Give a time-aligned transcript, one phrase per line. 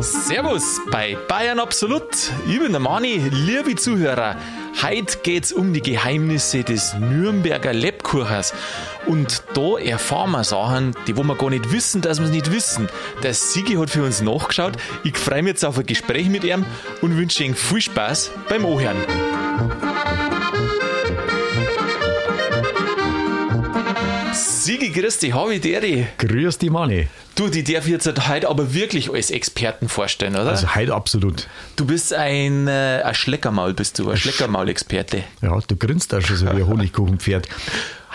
[0.00, 2.04] Servus bei Bayern Absolut.
[2.46, 4.36] Ich bin der Mani, liebe Zuhörer.
[4.80, 8.54] Heute geht's um die Geheimnisse des Nürnberger Lebkuchers.
[9.06, 12.52] Und da erfahren wir Sachen, die wo wir gar nicht wissen, dass wir es nicht
[12.52, 12.88] wissen.
[13.24, 14.76] Der Sigi hat für uns nachgeschaut.
[15.02, 16.64] Ich freue mich jetzt auf ein Gespräch mit ihm
[17.02, 18.98] und wünsche ihm viel Spaß beim Ohren.
[24.64, 26.06] Sigi, grüß dich, habe ich dir.
[26.16, 27.06] Grüß dich, Mani.
[27.34, 30.52] Du, die darf ich jetzt heute aber wirklich als Experten vorstellen, oder?
[30.52, 31.48] Also heute absolut.
[31.76, 35.22] Du bist ein, äh, ein Schleckermaul, bist du, ein Schleckermaul-Experte.
[35.42, 37.46] Ja, du grinst da schon so wie ein Honigkuchenpferd.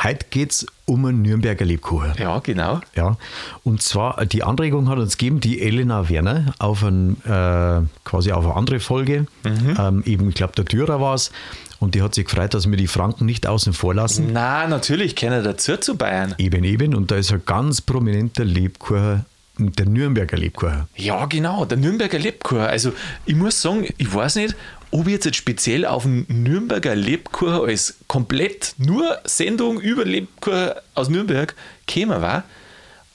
[0.01, 2.13] Heute geht es um einen Nürnberger Lebkuchen.
[2.17, 2.81] Ja, genau.
[2.95, 3.17] Ja,
[3.63, 8.45] und zwar, die Anregung hat uns gegeben, die Elena Werner, auf ein, äh, quasi auf
[8.45, 9.27] eine andere Folge.
[9.43, 9.77] Mhm.
[9.77, 11.31] Ähm, eben, ich glaube, der Dürer war es.
[11.79, 14.29] Und die hat sich gefreut, dass wir die Franken nicht außen vor lassen.
[14.33, 16.35] Na, natürlich, kennen dazu zu Bayern.
[16.38, 16.93] Eben, eben.
[16.93, 19.25] Und da ist ein ganz prominenter Lebkuchen,
[19.57, 20.88] der Nürnberger Lebkuchen.
[20.95, 22.59] Ja, genau, der Nürnberger Lebkuchen.
[22.59, 22.91] Also,
[23.25, 24.55] ich muss sagen, ich weiß nicht,
[24.91, 31.09] ob ich jetzt, speziell auf den Nürnberger Lebkuchen als komplett nur Sendung über Lebkuchen aus
[31.09, 31.55] Nürnberg
[31.88, 32.44] käme war.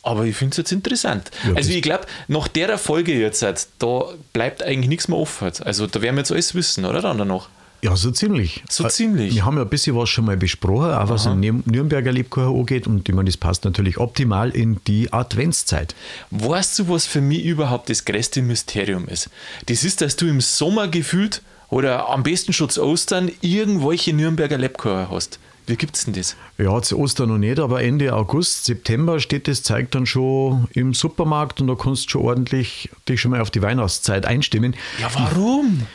[0.03, 1.31] Aber ich finde es jetzt interessant.
[1.47, 3.43] Ja, also ich glaube, nach der Folge jetzt,
[3.79, 4.05] da
[4.35, 5.51] bleibt eigentlich nichts mehr offen.
[5.65, 7.49] Also da werden wir jetzt alles wissen, oder dann danach?
[7.85, 8.65] Ja, so ziemlich.
[8.71, 9.35] So ziemlich.
[9.35, 12.59] Wir haben ja ein bisschen was schon mal besprochen, auch was den Nür- Nürnberger Lebkuchen
[12.59, 12.87] angeht.
[12.87, 15.95] Und ich meine, das passt natürlich optimal in die Adventszeit.
[16.31, 19.29] Weißt du, was für mich überhaupt das größte Mysterium ist?
[19.67, 24.57] Das ist, dass du im Sommer gefühlt oder am besten schon zu Ostern irgendwelche Nürnberger
[24.57, 25.39] Lebkuchen hast.
[25.67, 26.37] Wie gibt's denn das?
[26.57, 30.95] Ja, zu Ostern noch nicht, aber Ende August, September steht das Zeug dann schon im
[30.95, 34.75] Supermarkt und da kannst du schon ordentlich dich schon mal auf die Weihnachtszeit einstimmen.
[35.01, 35.87] Ja, warum?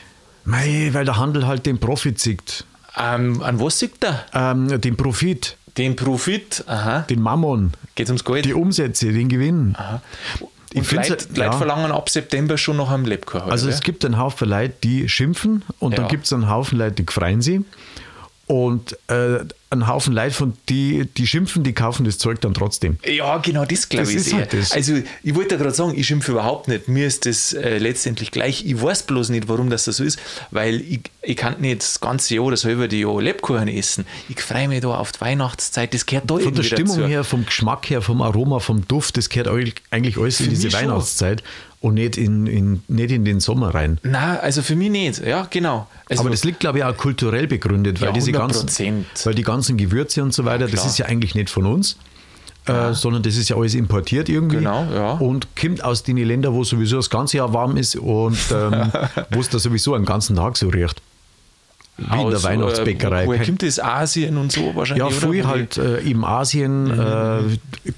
[0.45, 2.66] Mei, weil der Handel halt den Profit sieht.
[2.98, 4.26] Ähm, an was sieht er?
[4.34, 7.02] Ähm, den Profit, Den Profit, aha.
[7.02, 8.46] den Mammon, Geht's ums Geld?
[8.46, 9.76] die Umsätze, den Gewinn.
[10.76, 11.52] Und find's Leute, Leute ja.
[11.52, 13.50] verlangen ab September schon noch am Lebkuchen.
[13.50, 16.00] Also es gibt einen Haufen Leute, die schimpfen und Ja.
[16.00, 17.63] dann gibt es einen Haufen Leute, die freuen sie.
[18.52, 22.98] Und äh, einen Haufen Leute, von die, die schimpfen, die kaufen das Zeug dann trotzdem.
[23.06, 24.34] Ja, genau, das glaube ich.
[24.34, 24.72] halt das.
[24.72, 26.88] Also, ich wollte gerade sagen, ich schimpfe überhaupt nicht.
[26.88, 28.66] Mir ist das äh, letztendlich gleich.
[28.66, 30.18] Ich weiß bloß nicht, warum das so ist,
[30.50, 34.08] weil ich, ich kann nicht das ganze Jahr oder das halbe Jahr Lebkuchen essen.
[34.30, 35.94] Ich freue mich da auf die Weihnachtszeit.
[35.94, 37.08] Das gehört da Von der Stimmung dazu.
[37.08, 39.50] her, vom Geschmack her, vom Aroma, vom Duft, das gehört
[39.92, 41.42] eigentlich alles in Für diese mich schon.
[41.81, 44.00] Und nicht in, in, nicht in den Sommer rein.
[44.03, 45.25] Nein, also für mich nicht.
[45.25, 45.88] Ja, genau.
[46.09, 49.03] Also, Aber das liegt, glaube ich, auch kulturell begründet, weil Ja, diese ganzen, 100%.
[49.25, 50.85] weil die ganzen Gewürze und so weiter, das klar.
[50.88, 51.95] ist ja eigentlich nicht von uns,
[52.66, 54.57] äh, sondern das ist ja alles importiert irgendwie.
[54.57, 55.12] Genau, ja.
[55.13, 58.91] Und kommt aus den Ländern, wo sowieso das ganze Jahr warm ist und ähm,
[59.31, 61.01] wo es da sowieso einen ganzen Tag so riecht.
[62.00, 63.24] Wie in aus, der Weihnachtsbäckerei.
[63.24, 63.80] Äh, woher Kein- kommt das?
[63.80, 65.06] Asien und so wahrscheinlich?
[65.06, 67.42] ja, früher halt äh, eben Asien, äh,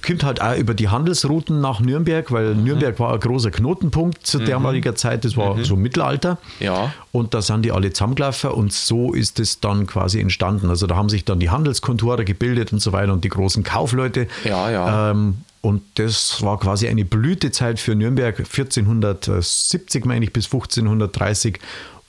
[0.05, 4.39] kommt halt auch über die Handelsrouten nach Nürnberg, weil Nürnberg war ein großer Knotenpunkt zu
[4.39, 6.37] damaliger Zeit, das war so Mittelalter.
[6.59, 6.93] Ja.
[7.11, 10.69] Und da sind die alle zusammengelaufen und so ist es dann quasi entstanden.
[10.69, 14.27] Also da haben sich dann die Handelskontore gebildet und so weiter und die großen Kaufleute.
[14.45, 15.11] Ja, ja.
[15.11, 21.59] Ähm, und das war quasi eine Blütezeit für Nürnberg 1470, meine ich, bis 1530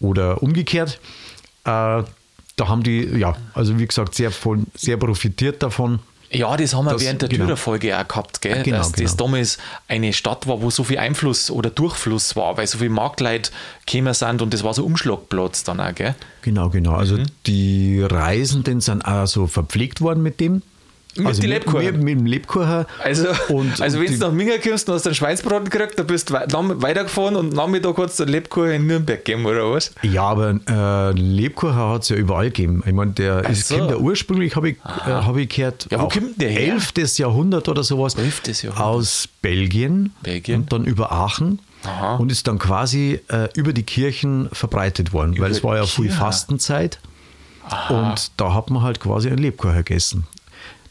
[0.00, 1.00] oder umgekehrt.
[1.64, 2.02] Äh,
[2.56, 6.00] da haben die, ja, also wie gesagt, sehr, von, sehr profitiert davon.
[6.34, 7.44] Ja, das haben wir Das- während der genau.
[7.44, 8.62] Dürer-Folge auch gehabt, gell?
[8.62, 9.24] Genau, dass das genau.
[9.26, 13.50] damals eine Stadt war, wo so viel Einfluss oder Durchfluss war, weil so viele Marktleute
[13.84, 16.14] gekommen sind und das war so Umschlagplatz dann auch, gell?
[16.40, 16.92] Genau, genau.
[16.94, 17.26] Also Mhm.
[17.46, 20.62] die Reisenden sind auch so verpflegt worden mit dem.
[21.16, 21.84] Mit also mit, Lebkuchen?
[21.84, 22.86] mit, mit dem Lebkuchen.
[23.02, 26.30] Also, Und- also wenn du nach Minga kommst und hast einen Schweinsbraten gekriegt, dann bist
[26.30, 29.92] du weitergefahren und Nachmittag hat es den Lebkuchen in Nürnberg gegeben, oder was?
[30.02, 32.82] Ja, aber äh, Lebkuchen hat es ja überall gegeben.
[32.86, 33.76] Ich meine, der ist, so.
[33.76, 36.72] kommt ja ursprünglich, habe ich, äh, hab ich gehört, Ja, wo kommt der her?
[36.74, 37.18] 11.
[37.18, 38.14] Jahrhundert oder sowas.
[38.14, 38.42] 11.
[38.62, 38.84] Jahrhundert.
[38.86, 40.60] Aus Belgien, Belgien.
[40.62, 41.58] und dann über Aachen.
[41.84, 42.14] Aha.
[42.16, 45.84] Und ist dann quasi äh, über die Kirchen verbreitet worden, weil Über es war ja
[45.84, 46.10] viel.
[46.10, 47.00] Fastenzeit.
[47.88, 50.26] Und da hat man halt quasi einen Lebkuchen gegessen.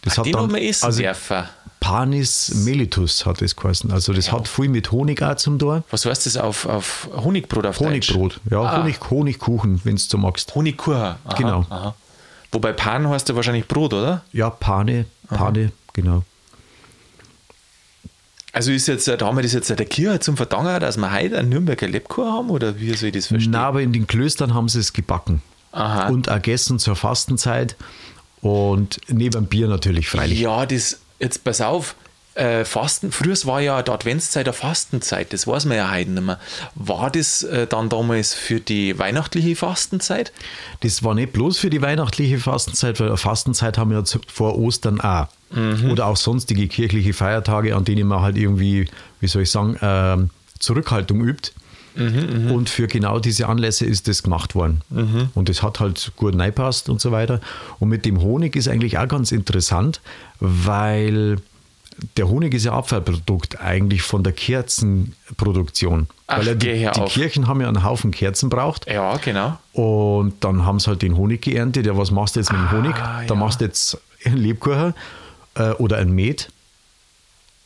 [0.01, 1.43] Das Den hat man essen also dürfen.
[1.79, 3.91] Panis melitus hat es geheißen.
[3.91, 5.83] Also das hat viel mit Honig auch zum Tor.
[5.89, 8.13] Was heißt das auf, auf Honigbrot auf Deutsch?
[8.13, 8.77] Honigbrot, ja, Ah.
[8.81, 10.53] Honig, Honigkuchen, wenn du so magst.
[10.53, 10.95] Honigkuchen.
[11.01, 11.65] Aha, Genau.
[11.69, 11.95] Aha.
[12.51, 14.23] Wobei Pan heißt ja wahrscheinlich Brot, oder?
[14.33, 16.23] Ja, Pane, Pane, genau.
[18.53, 21.37] Also ist jetzt, da haben wir das jetzt der Kirche zum Verdanken, dass wir heute
[21.39, 23.51] einen Nürnberger Lebkuchen haben oder wie soll ich das verstehen?
[23.53, 25.41] Na, aber in den Klöstern haben sie es gebacken.
[25.71, 26.09] Aha.
[26.09, 27.77] Und auch gegessen zur Fastenzeit.
[28.41, 30.39] Und neben dem Bier natürlich freilich.
[30.39, 31.95] Ja, das, jetzt pass auf,
[32.33, 36.23] äh, Fasten, früher war ja die Adventszeit eine Fastenzeit, das weiß man ja heute nicht
[36.23, 36.39] mehr.
[36.75, 40.31] War das äh, dann damals für die weihnachtliche Fastenzeit?
[40.79, 44.57] Das war nicht bloß für die weihnachtliche Fastenzeit, weil eine Fastenzeit haben wir ja vor
[44.57, 45.27] Ostern auch.
[45.91, 48.87] oder auch sonstige kirchliche Feiertage, an denen man halt irgendwie,
[49.19, 50.29] wie soll ich sagen, ähm,
[50.59, 51.51] Zurückhaltung übt.
[51.95, 54.81] Und für genau diese Anlässe ist das gemacht worden.
[55.35, 57.41] Und es hat halt gut reingepasst und so weiter.
[57.79, 59.99] Und mit dem Honig ist eigentlich auch ganz interessant,
[60.39, 61.37] weil
[62.17, 66.07] der Honig ist ja Abfallprodukt eigentlich von der Kerzenproduktion.
[66.27, 67.05] Ach, weil ja die, die.
[67.05, 68.87] Kirchen haben ja einen Haufen Kerzen braucht.
[68.87, 69.57] Ja, genau.
[69.73, 71.85] Und dann haben sie halt den Honig geerntet.
[71.85, 72.95] Ja, was machst du jetzt mit dem Honig?
[72.95, 73.39] Ah, Da ja.
[73.39, 74.93] machst du jetzt einen Lebkuchen
[75.55, 76.49] äh, oder ein Met.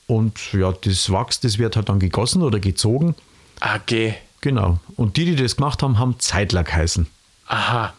[0.08, 3.16] Und ja, das Wachs, das wird halt dann gegossen oder gezogen.
[3.60, 4.14] Ah, geh.
[4.42, 4.80] Genau.
[4.96, 7.08] Und die, die das gemacht haben, haben Zeitler geheißen.
[7.48, 7.94] Aha.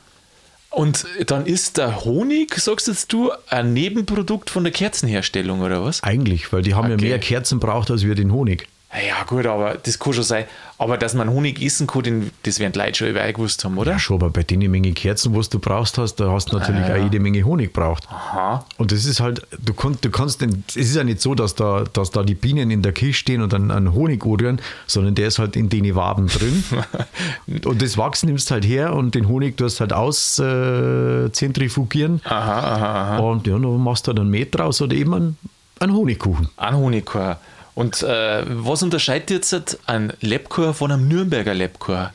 [0.71, 6.03] Und dann ist der Honig, sagst jetzt du, ein Nebenprodukt von der Kerzenherstellung oder was?
[6.03, 7.07] Eigentlich, weil die haben ja Okay.
[7.07, 8.69] mehr Kerzen braucht als wir den Honig.
[8.97, 10.45] Ja, gut, aber das kann schon sein.
[10.79, 13.79] Aber dass man Honig essen kann, den- das werden die Leute schon überall gewusst haben,
[13.79, 13.93] oder?
[13.93, 16.83] Ja, schon, aber bei den Menge Kerzen, was du brauchst hast, da hast du natürlich
[16.85, 17.01] Ah, ja.
[17.01, 18.07] auch jede Menge Honig braucht.
[18.11, 18.65] Aha.
[18.77, 21.85] Und das ist halt, du, du kannst, den, es ist ja nicht so, dass da,
[21.93, 25.29] dass da die Bienen in der Kiste stehen und dann einen Honig odern, sondern der
[25.29, 26.63] ist halt in den Waben drin.
[27.65, 32.21] und das Wachs nimmst halt her und den Honig tust halt aus äh, zentrifugieren.
[32.25, 33.19] Aha, aha, aha.
[33.19, 35.37] Und ja, dann machst du dann ein Met draus oder eben einen,
[35.81, 36.49] einen Honigkuchen.
[36.57, 37.37] Ein Honigkuchen.
[37.77, 42.09] Und äh, was unterscheidet jetzt ein Lebkuchen von einem Nürnberger Lebkuchen?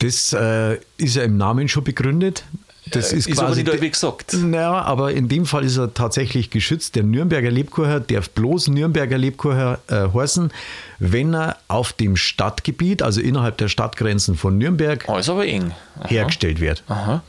[0.00, 2.42] Das äh, ist ja im Namen schon begründet.
[2.90, 4.32] Das Äh, ist, ist quasi aber nicht allweg gesagt.
[4.32, 6.96] Naja, aber in dem Fall ist er tatsächlich geschützt.
[6.96, 10.50] Der Nürnberger Lebkuchen darf bloß Nürnberger Lebkuchen äh, heißen,
[10.98, 15.72] wenn er auf dem Stadtgebiet, also innerhalb der Stadtgrenzen von Nürnberg, Oh, ist aber eng.
[16.00, 16.08] Aha.
[16.08, 16.82] hergestellt wird.
[16.88, 17.22] Aha.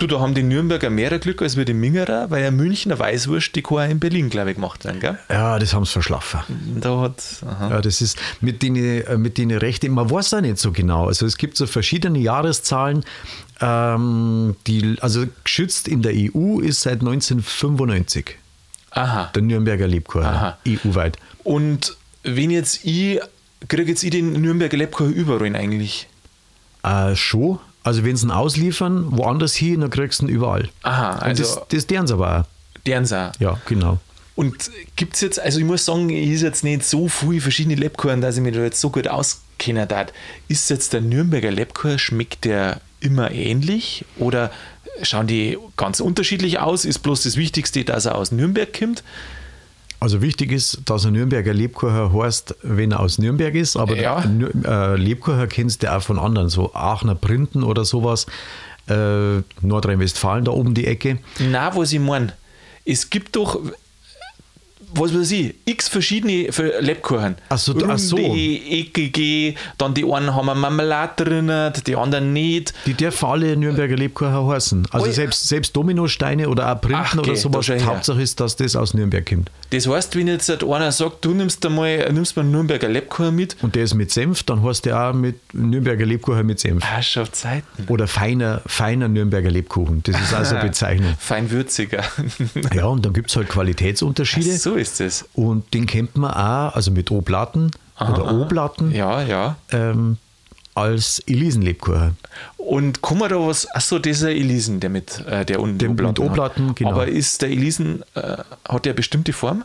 [0.00, 3.54] Du, da haben die Nürnberger mehr Glück als wir die Mingerer, weil ja Münchner Weißwurst,
[3.54, 5.18] die kann auch in Berlin, glaube ich, gemacht werden, gell?
[5.28, 6.40] Ja, das haben sie verschlafen.
[6.80, 7.68] Da hat, aha.
[7.68, 11.06] Ja, das ist mit den, äh, mit den Rechten, man weiß auch nicht so genau.
[11.06, 13.04] Also es gibt so verschiedene Jahreszahlen,
[13.60, 18.36] ähm, die, also geschützt in der EU ist seit 1995
[18.92, 19.30] Aha.
[19.34, 20.54] der Nürnberger Lebkuchen.
[20.66, 21.18] EU-weit.
[21.44, 23.20] Und wenn jetzt ich,
[23.68, 26.08] kriege jetzt ich den Nürnberger Lebkuchen überall eigentlich?
[26.82, 27.58] Äh, schon.
[27.82, 30.68] Also wenn sie ihn ausliefern, woanders hin, dann kriegst du ihn überall.
[30.82, 32.44] Aha, Und also das, das deren sie aber auch.
[32.86, 33.32] deren auch.
[33.38, 33.98] Ja, genau.
[34.36, 37.74] Und gibt es jetzt, also ich muss sagen, ich ist jetzt nicht so viel verschiedene
[37.74, 39.86] Lebkuchen, dass ich mich da jetzt so gut auskenne.
[39.86, 40.08] darf.
[40.48, 44.50] Ist jetzt der Nürnberger Lebkuchen, schmeckt der immer ähnlich oder
[45.02, 46.84] schauen die ganz unterschiedlich aus?
[46.84, 49.02] Ist bloß das Wichtigste, dass er aus Nürnberg kommt?
[50.00, 54.24] Also wichtig ist, dass ein Nürnberger Lebkuchen heißt, wenn er aus Nürnberg ist, aber Ja.
[54.64, 58.24] äh, Lebkuchen kennst du auch von anderen, so Aachener Printen oder sowas,
[58.88, 61.18] äh, Nordrhein-Westfalen, da oben die Ecke.
[61.38, 62.32] Na, was ich meine,
[62.86, 63.60] es gibt doch,
[64.94, 66.48] was weiß ich, x verschiedene
[66.80, 67.36] Lebkuchen.
[67.48, 68.16] Ach so, ach so.
[68.18, 72.74] Eckige, dann die einen haben eine Marmelade drin, die anderen nicht.
[72.86, 74.86] Die dürfen alle Nürnberger Lebkuchen heißen.
[74.90, 75.12] Also Ui.
[75.12, 77.68] selbst, selbst Dominosteine oder auch Printen Ach, oder geh, sowas.
[77.70, 79.50] Hauptsache ist, dass das aus Nürnberg kommt.
[79.70, 83.34] Das heißt, wenn jetzt halt einer sagt, du nimmst einmal, nimmst mal einen Nürnberger Lebkuchen
[83.36, 86.84] mit, Und der ist mit Senf, dann heißt der auch mit Nürnberger Lebkuchen mit Senf.
[86.84, 87.66] ah, schon Zeiten.
[87.88, 90.02] Oder feiner, feiner Nürnberger Lebkuchen.
[90.02, 91.14] Das ist also eine Bezeichnung.
[91.18, 92.02] Feinwürziger.
[92.74, 94.56] Ja, und dann gibt es halt Qualitätsunterschiede.
[94.56, 95.24] so ist es.
[95.34, 99.56] Und den kennt man auch, also mit O-Platten oder O-Platten, Ja, ja.
[99.72, 100.16] ähm,
[100.74, 102.16] als Elisenlebkuchen.
[102.56, 105.78] Und kann man da was, achso, das ist der Elisen, der mit äh, der unten
[105.78, 106.30] Der mit Oblaten hat.
[106.30, 106.90] Oblaten, genau.
[106.92, 108.38] Aber ist der Elisen, äh,
[108.68, 109.64] hat der bestimmte Form?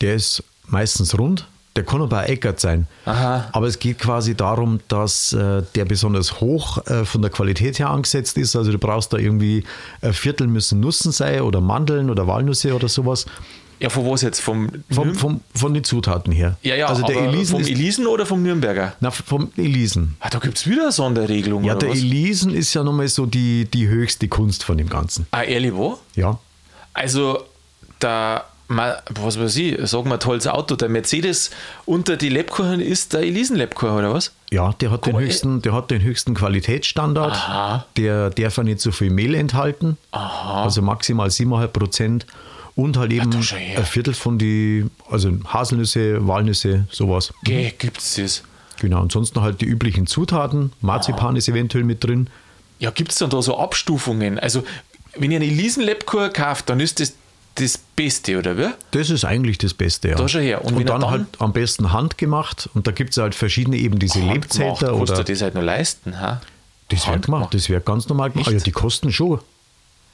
[0.00, 2.86] Der ist meistens rund, der kann aber eckert sein.
[3.04, 3.48] Aha.
[3.52, 7.90] Aber es geht quasi darum, dass äh, der besonders hoch äh, von der Qualität her
[7.90, 8.56] angesetzt ist.
[8.56, 9.62] Also du brauchst da irgendwie
[10.02, 13.26] ein Viertel müssen Nussen sein oder Mandeln oder Walnüsse oder sowas.
[13.80, 14.40] Ja, von was jetzt?
[14.40, 16.56] Vom, Vom, vom, von den Zutaten her.
[16.62, 18.92] ja, ja, also der Elisen vom Elisen oder vom Nürnberger?
[19.00, 20.16] na, vom Elisen.
[20.20, 21.64] Ah, da gibt es wieder eine Sonderregelung.
[21.64, 21.98] Ja, der was?
[21.98, 25.26] Elisen ist ja nochmal so die, die höchste Kunst von dem Ganzen.
[25.30, 25.98] Ah, ehrlich, wo?
[26.14, 26.38] Ja.
[26.92, 27.42] Also,
[28.00, 31.50] da, mal, was weiß ich, sagen wir tolles Auto, der Mercedes
[31.86, 34.32] unter die Lebkuchen ist der Elisen-Lebkuchen, oder was?
[34.50, 37.32] Ja, der hat, den höchsten, der hat den höchsten Qualitätsstandard.
[37.32, 37.86] Aha.
[37.96, 39.96] Der darf ja nicht so viel Mehl enthalten.
[40.10, 40.64] Aha.
[40.64, 42.26] Also maximal 7,5 Prozent.
[42.74, 47.32] Und halt eben ein Viertel von die, also Haselnüsse, Walnüsse, sowas.
[47.44, 48.42] Geh, gibt's das?
[48.80, 49.00] Genau.
[49.02, 50.72] Ansonsten halt die üblichen Zutaten.
[50.80, 52.28] Marzipan ist eventuell mit drin.
[52.78, 54.38] Ja, gibt es dann da so Abstufungen?
[54.38, 54.62] Also,
[55.16, 57.14] wenn ihr einen Elisen-Lebkuchen kauft, dann ist das
[57.56, 58.68] das Beste, oder wie?
[58.92, 60.14] Das ist eigentlich das Beste, ja.
[60.14, 60.64] Da schau her.
[60.64, 62.70] Und Und, dann, dann- halt am besten handgemacht.
[62.74, 64.44] Und da gibt es halt verschiedene eben diese Handgemacht,
[64.80, 65.24] Lebzelter kannst oder.
[65.24, 66.40] du das halt noch leisten, ha?
[66.88, 68.48] Das wird gemacht, das wird ganz normal gemacht.
[68.48, 69.40] Ah, ja, die kosten schon.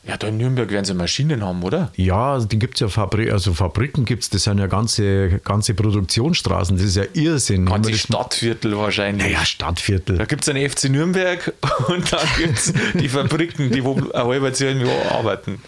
[0.07, 1.91] Ja, da in Nürnberg werden sie Maschinen haben, oder?
[1.97, 5.41] Ja, also die gibt es ja Fabri also Fabriken gibt es, das sind ja ganze,
[5.41, 7.67] ganze Produktionsstraßen, das ist ja Irrsinn.
[7.67, 9.27] Ganze Stadtviertel wahrscheinlich.
[9.27, 10.19] Naja, Stadtviertel.
[10.19, 11.53] Da gibt es einen FC Nürnberg
[11.89, 14.77] und dann gibt es die Fabriken, die wo ein halbes Jahr
[15.11, 15.61] arbeiten.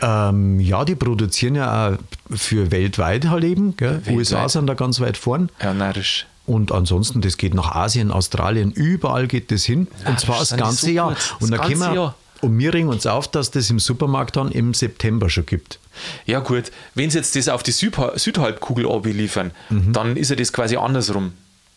[0.00, 1.98] Ähm, ja, die produzieren ja auch
[2.34, 3.74] für weltweit halt eben.
[3.78, 4.14] Weltweit.
[4.14, 5.50] USA sind da ganz weit vorn.
[5.62, 6.26] Ja, narrisch.
[6.44, 9.86] Und ansonsten, das geht nach Asien, Australien, überall geht das hin.
[10.02, 11.08] Na, und zwar das das ganze so Jahr.
[11.40, 12.14] Und Das da können wir, Jahr.
[12.42, 15.78] Und wir ringen uns auf, dass das im Supermarkt dann im September schon gibt.
[16.26, 19.92] Ja, gut, wenn sie jetzt das auf die Südha Südhalbkugel liefern, Mhm.
[19.92, 21.32] dann ist ja das quasi andersrum.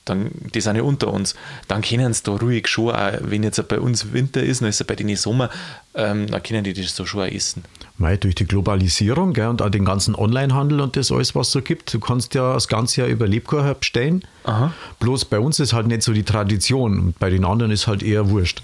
[0.05, 1.33] Dann, die sind ja unter uns.
[1.67, 4.79] Dann können sie da ruhig schon, auch, wenn jetzt bei uns Winter ist, dann ist
[4.79, 5.49] es bei denen Sommer,
[5.95, 7.63] ähm, dann können die das da schon auch essen.
[7.97, 11.53] Weil durch die Globalisierung gell, und auch den ganzen Onlinehandel und das alles, was es
[11.53, 14.23] so gibt, du kannst ja das ganze Jahr über Lebkuchen bestellen.
[14.43, 14.73] Aha.
[14.99, 18.03] Bloß bei uns ist halt nicht so die Tradition und bei den anderen ist halt
[18.03, 18.61] eher wurscht.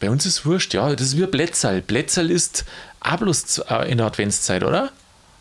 [0.00, 1.82] Bei uns ist wurscht, ja, das ist wie Blätzerl.
[1.82, 2.64] Blätzerl ist
[3.00, 4.90] auch bloß äh, in der Adventszeit, oder?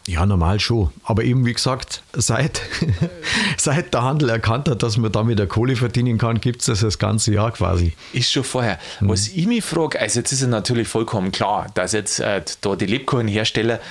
[0.08, 0.90] Ja, normal schon.
[1.04, 2.62] Aber eben wie gesagt, seit,
[3.58, 6.80] seit der Handel erkannt hat, dass man damit der Kohle verdienen kann, gibt es das
[6.80, 7.92] das ganze Jahr quasi.
[8.14, 8.80] Ist schon vorher.
[9.02, 12.78] Was ich mich frage, also jetzt ist ja natürlich vollkommen klar, dass jetzt äh, da
[12.78, 13.82] die Lebkuchenhersteller,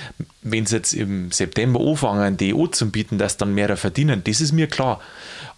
[0.41, 4.41] wenn sie jetzt im September anfangen, die auch zu bieten, dass dann mehr verdienen, das
[4.41, 4.99] ist mir klar.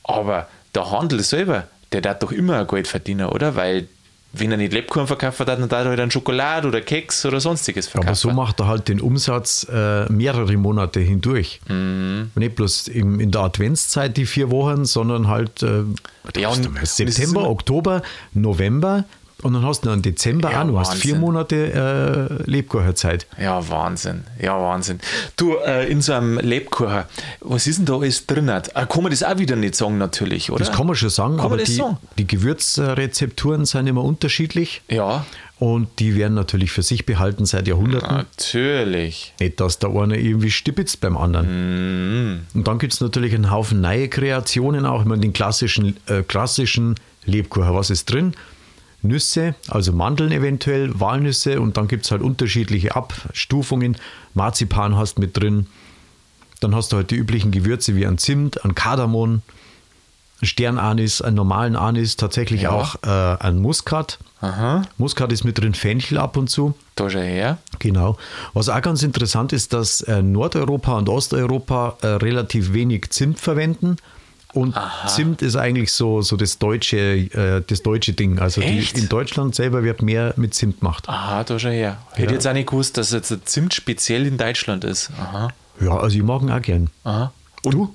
[0.03, 3.55] Aber der Handel selber, der darf doch immer Geld verdienen, oder?
[3.55, 3.87] Weil
[4.31, 7.87] wenn er nicht Lebkuchen verkauft, dann darf er halt einen Schokolade oder Keks oder sonstiges
[7.87, 8.07] verkaufen.
[8.09, 11.61] Aber so macht er halt den Umsatz äh, mehrere Monate hindurch.
[11.67, 12.31] Mhm.
[12.35, 15.83] Nicht bloß im, in der Adventszeit die vier Wochen, sondern halt äh,
[16.37, 18.01] Ja, und- September, November,
[18.33, 19.05] November
[19.43, 20.67] und dann hast du noch einen Dezember Ja, auch.
[20.67, 21.15] Du hast vier.
[21.15, 23.27] Monate äh, Lebkuchenzeit.
[23.41, 24.23] Ja, Wahnsinn.
[24.41, 24.99] Ja, Wahnsinn.
[25.37, 27.03] Du, äh, in so einem Lebkuchen,
[27.41, 28.47] was ist denn da alles drin?
[28.47, 30.63] Äh, kann man das auch wieder nicht sagen, natürlich, oder?
[30.65, 31.97] Das kann man schon sagen, Kann aber die, sagen?
[32.17, 35.25] die Gewürzrezepturen sind immer unterschiedlich Ja,
[35.59, 38.15] und die werden natürlich für sich behalten seit Jahrhunderten.
[38.15, 39.33] natürlich.
[39.41, 42.45] Nicht, dass der eine irgendwie stibitzt beim anderen.
[42.53, 46.95] Und dann gibt es natürlich einen Haufen neue Kreationen, auch immer den klassischen, äh, klassischen
[47.25, 47.73] Lebkuchen.
[47.73, 48.33] Was ist drin?
[49.01, 53.95] Nüsse, also Mandeln eventuell, Walnüsse und dann gibt es halt unterschiedliche Abstufungen.
[54.33, 55.67] Marzipan hast mit drin.
[56.59, 59.41] Dann hast du halt die üblichen Gewürze wie ein Zimt, ein Kardamom,
[60.41, 62.71] Sternanis, einen normalen Anis, tatsächlich Ja.
[62.71, 63.09] auch äh,
[63.43, 64.19] ein Muskat.
[64.41, 66.73] Aha, Muskat ist mit drin, Fenchel ab und zu.
[66.95, 67.57] da schon her.
[67.79, 68.17] Genau.
[68.53, 73.97] Was auch ganz interessant ist, dass äh, Nordeuropa und Osteuropa äh, relativ wenig Zimt verwenden.
[74.53, 74.75] Und
[75.07, 78.39] Zimt ist eigentlich so, so das, deutsche, äh, das deutsche Ding.
[78.39, 81.07] Also die, in Deutschland selber wird mehr mit Zimt gemacht.
[81.07, 81.99] Aha, da schon her.
[82.13, 82.31] Hätte Ja.
[82.33, 85.11] jetzt auch nicht gewusst, dass jetzt Zimt speziell in Deutschland ist.
[85.19, 86.89] Aha, Ja, also ich mag ihn auch gern.
[87.03, 87.31] aha.
[87.63, 87.93] Und du?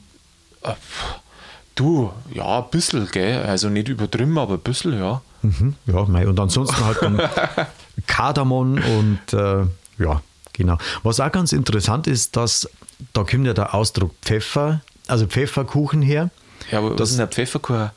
[1.75, 3.43] Du, ja, ein bisschen, gell?
[3.43, 5.23] Also nicht übertrieben, aber ein bisschen, ja.
[5.43, 6.27] Mhm, ja, mei.
[6.29, 7.21] und ansonsten halt dann
[8.07, 9.65] Kardamom und äh,
[9.99, 10.79] ja, genau.
[11.03, 12.69] Was auch ganz interessant ist, dass
[13.13, 16.31] da kommt ja der Ausdruck Pfeffer, also Pfefferkuchen her.
[16.71, 17.91] Ja, aber Das- ist ein Pfefferkuchen?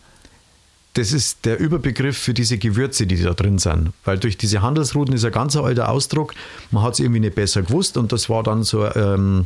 [0.94, 3.94] Das ist der Überbegriff für diese Gewürze, die da drin sind.
[4.04, 6.34] Weil durch diese Handelsrouten ist ein ganz alter Ausdruck.
[6.72, 9.46] Man hat es irgendwie nicht besser gewusst und das war dann so, ähm,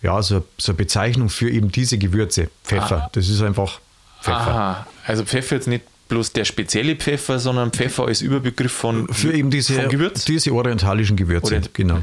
[0.00, 2.50] ja, so, so eine Bezeichnung für eben diese Gewürze.
[2.62, 3.10] Pfeffer.
[3.14, 3.80] Das ist einfach
[4.22, 4.36] Pfeffer.
[4.38, 9.32] Aha, also Pfeffer jetzt nicht bloß der spezielle Pfeffer, sondern Pfeffer als Überbegriff von, Für
[9.32, 10.24] eben diese, Gewürz.
[10.24, 11.46] diese orientalischen Gewürze.
[11.56, 11.98] Orient- genau.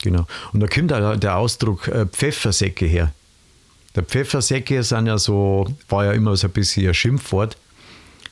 [0.00, 0.26] genau.
[0.52, 3.12] Und da kommt der, der Ausdruck äh, Pfeffersäcke her.
[3.94, 7.56] Der Pfeffersäcke sind ja so, war ja immer so ein bisschen ein Schimpfwort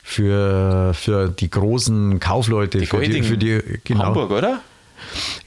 [0.03, 4.05] für, für die großen Kaufleute, Die für, die, für die genau.
[4.05, 4.61] Hamburg, oder?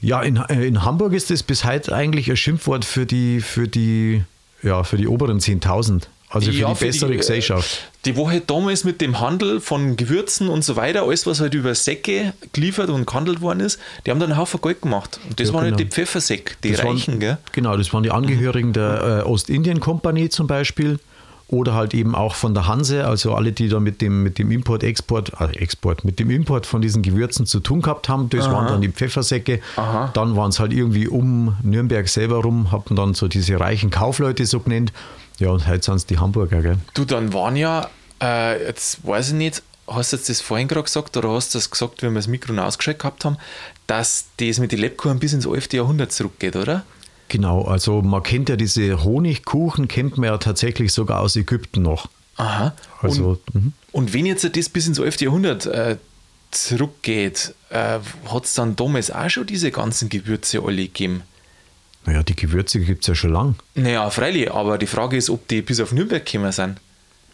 [0.01, 4.23] Ja, in, in Hamburg ist das bis heute eigentlich ein Schimpfwort für die, für die,
[4.61, 6.03] ja, für die oberen 10.000.
[6.29, 7.91] Also für Ja, die bessere äh, Gesellschaft.
[8.05, 11.73] Die Woche damals mit dem Handel von Gewürzen und so weiter, alles, was halt über
[11.75, 15.19] Säcke geliefert und gehandelt worden ist, die haben dann einen Haufen Geld gemacht.
[15.29, 15.87] Und das Ja, waren halt genau.
[15.87, 17.37] die Pfeffersäcke, die Das waren- Reichen, gell?
[17.51, 20.99] Genau, das waren die Angehörigen der äh, Ostindien-Kompanie zum Beispiel.
[21.47, 24.49] Oder halt eben auch von der Hanse, also alle, die da mit dem, mit dem
[24.49, 28.31] Import, Export, äh, Export, mit dem Import von diesen Gewürzen zu tun gehabt haben.
[28.31, 29.59] Das waren dann die Pfeffersäcke.
[29.75, 30.09] Aha.
[30.15, 34.43] Dann waren es halt irgendwie um Nürnberg selber rum, haben dann so diese reichen Kaufleute
[34.47, 34.91] so genannt.
[35.39, 36.77] Ja, und heute sind es die Hamburger, gell?
[36.93, 37.89] Du, dann waren ja,
[38.21, 41.57] äh, jetzt weiß ich nicht, hast du jetzt das vorhin gerade gesagt oder hast du
[41.57, 43.37] das gesagt, wenn wir das Mikro ausgeschaltet gehabt haben,
[43.87, 45.73] dass das mit den Lebkuchen bis ins 11.
[45.73, 46.85] Jahrhundert zurückgeht, oder?
[47.27, 52.07] Genau, also man kennt ja diese Honigkuchen, kennt man ja tatsächlich sogar aus Ägypten noch.
[52.37, 52.73] Aha.
[53.01, 53.73] Also, mhm.
[53.91, 55.21] Und wenn jetzt das bis ins 11.
[55.21, 55.97] Jahrhundert äh,
[56.51, 57.99] zurückgeht, äh,
[58.31, 61.23] hat es dann damals auch schon diese ganzen Gewürze alle gegeben?
[62.05, 63.55] Naja, die Gewürze gibt es ja schon lang.
[63.73, 66.77] Naja, freilich, aber die Frage ist, ob die bis auf Nürnberg gekommen sind.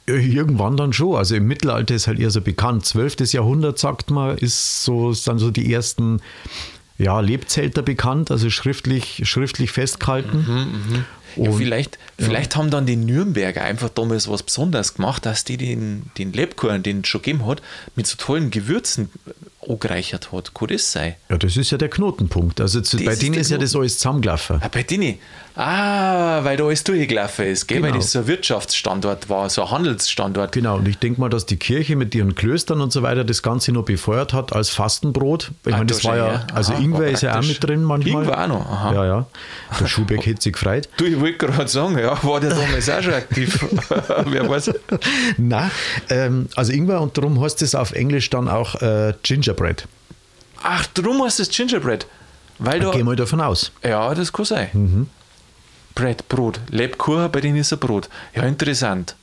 [0.05, 1.15] Irgendwann dann schon.
[1.15, 2.85] Also im Mittelalter ist halt eher so bekannt.
[2.85, 3.31] 12.
[3.33, 6.21] Jahrhundert, sagt man, ist so, sind so die ersten
[6.97, 11.05] ja, Lebzelter bekannt, also schriftlich, schriftlich festgehalten.
[11.35, 16.11] Ja, vielleicht vielleicht haben dann die Nürnberger einfach damals was Besonderes gemacht, dass die den,
[16.17, 17.61] den Lebkuchen, den es schon gegeben hat,
[17.95, 19.09] mit so tollen Gewürzen
[19.67, 20.53] angereichert hat.
[20.55, 21.15] Kann das sein?
[21.29, 22.59] Ja, das ist ja der Knotenpunkt.
[22.59, 24.59] Also zu, bei ist denen der ist ja das alles zusammengelaufen.
[24.61, 25.19] Ah, bei denen.
[25.55, 27.81] Ah, weil da alles durchgelaufen ist, gell?
[27.83, 28.01] weil Genau.
[28.01, 30.53] das so ein Wirtschaftsstandort war, so ein Handelsstandort.
[30.53, 33.43] Genau, und ich denke mal, dass die Kirche mit ihren Klöstern und so weiter das
[33.43, 35.51] Ganze noch befeuert hat als Fastenbrot.
[35.65, 36.47] Ich Ah, meine, da das war ja, ja.
[36.53, 38.23] also Aha, Ingwer ist ja auch mit drin manchmal.
[38.23, 38.93] Ingwer auch noch, aha.
[38.93, 39.25] Ja, ja.
[39.79, 40.89] Der Schubeck hätte sich gefreut.
[40.97, 43.65] Du, ich wollte gerade sagen, ja, war der damals auch schon aktiv.
[44.25, 44.71] Wer weiß.
[45.37, 45.71] Nein,
[46.09, 49.87] ähm, also Ingwer und darum heißt es auf Englisch dann auch äh, Gingerbread.
[50.63, 52.05] Ach, darum heißt es Gingerbread.
[52.59, 53.71] Weil Da gehen wir davon aus.
[53.83, 54.69] Ja, das kann sein.
[54.73, 55.07] Mhm.
[55.95, 56.59] Bread, Brot.
[56.69, 58.07] Lebkuchen, bei denen ist ein Brot.
[58.35, 59.15] Ja, interessant.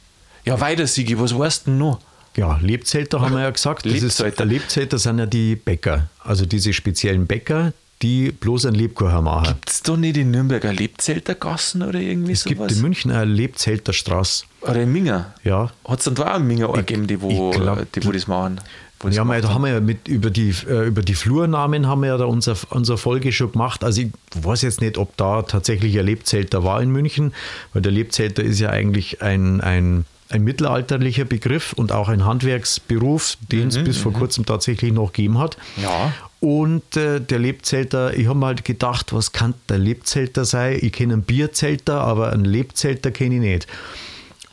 [0.45, 2.01] Ja, weiter, Sigi, was weißt du denn noch?
[2.37, 3.85] Ja, Lebzelter haben wir ja gesagt.
[3.85, 4.45] Das Lebzelter.
[4.45, 9.47] Ist, Lebzelter sind ja die Bäcker, also diese speziellen Bäcker, die bloß einen Lebkuchen machen.
[9.55, 12.73] Gibt es da nicht in Nürnberger Lebzeltergassen oder irgendwie Es gibt sowas?
[12.77, 14.45] in München eine Lebzelterstraße.
[14.63, 15.35] oder in Minga?
[15.45, 15.71] Ja.
[15.87, 18.61] Hat es dann da auch in Minga gegeben, die wo, glaub, die, wo das machen?
[19.01, 22.01] Wo Ja, gemacht da haben wir ja mit über die, äh, über die Flurnamen haben
[22.03, 23.83] wir ja da unser, unsere Folge schon gemacht.
[23.85, 27.33] Also ich weiß jetzt nicht, ob da tatsächlich ein Lebzelter war in München,
[27.73, 33.37] weil der Lebzelter ist ja eigentlich ein, ein, ein mittelalterlicher Begriff und auch ein Handwerksberuf,
[33.53, 35.57] den es bis vor kurzem tatsächlich noch gegeben hat.
[35.81, 36.13] Ja.
[36.41, 40.79] Und äh, der Lebzelter, ich habe mir halt gedacht, was kann der Lebzelter sein?
[40.81, 43.67] Ich kenne einen Bierzelter, aber einen Lebzelter kenne ich nicht.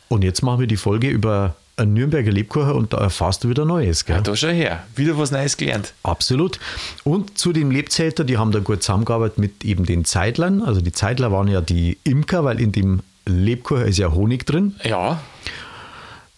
[0.08, 3.64] Und jetzt machen wir die Folge über einen Nürnberger Lebkuchen und da erfährst du wieder
[3.64, 4.04] Neues.
[4.06, 4.16] Gell?
[4.16, 4.82] Ja, da schon her.
[4.96, 5.92] Wieder was Neues gelernt.
[6.02, 6.58] Absolut.
[7.04, 10.62] Und zu den Lebzelter, die haben da gut zusammengearbeitet mit eben den Zeitlern.
[10.62, 14.74] Also die Zeitler waren ja die Imker, weil in dem Lebkuchen ist ja Honig drin.
[14.84, 15.20] Ja,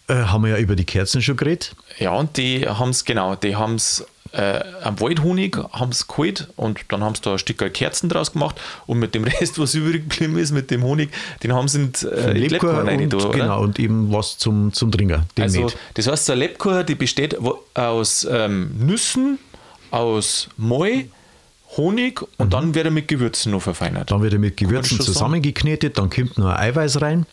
[0.09, 1.75] Äh, haben wir ja über die Kerzen schon geredet.
[1.99, 6.47] ja, und die haben es, genau, die haben es äh, am Waldhonig haben es geholt
[6.55, 9.73] und dann haben sie da ein Stück Kerzen draus gemacht und mit dem Rest, was
[9.75, 11.09] übrig geblieben ist, mit dem Honig,
[11.43, 13.29] den haben sie in äh, in die Lebkuchen rein und, da, oder?
[13.29, 17.37] genau, und eben was zum, zum Trinken, den Also, das heißt, eine Lebkuchen, die besteht
[17.73, 19.39] aus ähm, Nüssen,
[19.91, 21.05] aus Moi,
[21.77, 24.09] Honig und dann wird er mit Gewürzen noch verfeinert.
[24.09, 24.13] Mhm.
[24.13, 27.25] Dann wird er mit Gewürzen zusammengeknetet, dann kommt noch Eiweiß rein,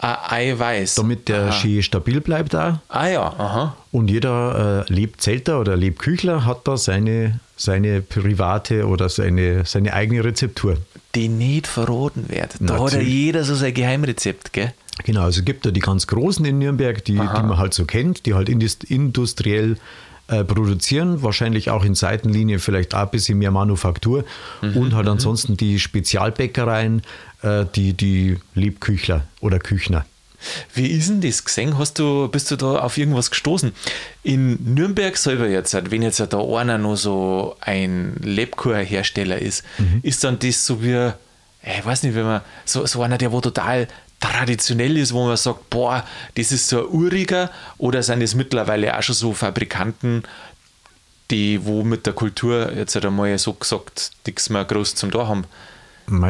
[0.00, 0.96] Eiweiß.
[0.96, 1.52] damit der Aha.
[1.52, 2.74] schön stabil bleibt auch.
[2.88, 3.76] Ah ja, aha.
[3.92, 10.24] Und jeder äh, Lebzelter oder Lebküchler hat da seine, seine private oder seine, seine eigene
[10.24, 10.76] Rezeptur.
[11.14, 12.54] Die nicht verraten wird.
[12.58, 13.08] Da hat ja Natürlich.
[13.08, 14.74] jeder so sein Geheimrezept, gell?
[15.04, 17.84] Genau, also es gibt ja die ganz großen in Nürnberg, die, die man halt so
[17.84, 19.76] kennt, die halt indus- industriell
[20.28, 24.24] äh, produzieren, wahrscheinlich auch in Seitenlinie vielleicht auch ein bisschen mehr Manufaktur
[24.74, 27.02] und halt ansonsten die Spezialbäckereien,
[27.42, 30.06] äh, die, die Lebküchler oder Küchner.
[30.74, 31.78] Wie ist denn das gesehen?
[31.78, 33.72] Hast du, bist du da auf irgendwas gestoßen?
[34.22, 39.64] In Nürnberg selber jetzt, wenn jetzt da einer noch so ein Lebkuchenhersteller ist,
[40.02, 41.12] ist dann das so wie,
[41.62, 43.88] ich weiß nicht, wenn man, so, so einer, der wo total
[44.24, 48.96] traditionell ist, wo man sagt, boah, das ist so ein uriger, oder sind es mittlerweile
[48.96, 50.22] auch schon so Fabrikanten,
[51.30, 55.26] die wo mit der Kultur jetzt halt einmal so gesagt nichts mehr groß zum da
[55.26, 55.44] haben?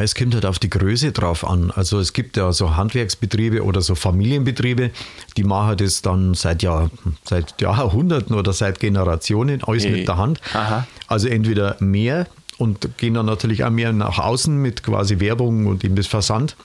[0.01, 1.69] Es kommt halt auf die Größe drauf an.
[1.69, 4.91] Also es gibt ja so Handwerksbetriebe oder so Familienbetriebe,
[5.35, 6.89] die machen das dann seit, Jahr,
[7.25, 9.91] seit Jahrhunderten oder seit Generationen alles Hey.
[9.91, 10.39] mit der Hand.
[10.53, 10.87] Aha.
[11.07, 12.25] Also entweder mehr
[12.57, 16.55] und gehen dann natürlich auch mehr nach außen mit quasi Werbung und eben das Versand.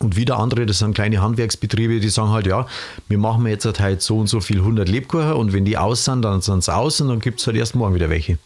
[0.00, 2.66] Und wieder andere, das sind kleine Handwerksbetriebe, die sagen halt, ja,
[3.08, 6.22] wir machen jetzt halt so und so viel 100 Lebkuchen und wenn die aus sind,
[6.22, 8.38] dann sind sie aus und dann gibt es halt erst morgen wieder welche.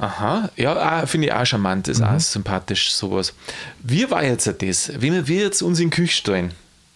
[0.00, 3.34] Aha, ja, auch, finde ich auch charmant, ist auch sympathisch, sowas.
[3.82, 4.90] Wie war jetzt das?
[4.96, 6.54] Wenn wir jetzt uns in die Küche stellen,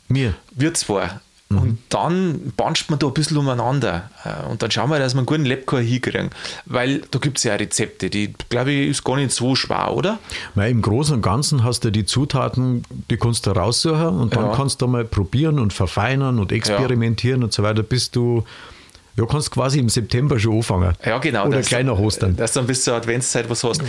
[0.08, 1.10] Mir, wir zwei,
[1.58, 5.18] und dann banscht man da ein bisschen umeinander äh, und dann schauen wir, dass wir
[5.18, 6.30] einen guten Lebkuchen hinkriegen,
[6.66, 10.18] weil da gibt es ja Rezepte, die, glaube ich, ist gar nicht so schwer, oder?
[10.54, 14.46] Weil im Großen und Ganzen hast du die Zutaten, die kannst du raussuchen und dann
[14.46, 14.52] Ja.
[14.56, 18.44] kannst du mal probieren und verfeinern und experimentieren und so weiter, bis du,
[19.16, 20.94] ja, kannst quasi im September schon anfangen.
[21.04, 21.46] Ja, genau.
[21.46, 22.36] Oder dass- kleiner Ostern.
[22.36, 23.80] Dass du dann bis zur Adventszeit was hast.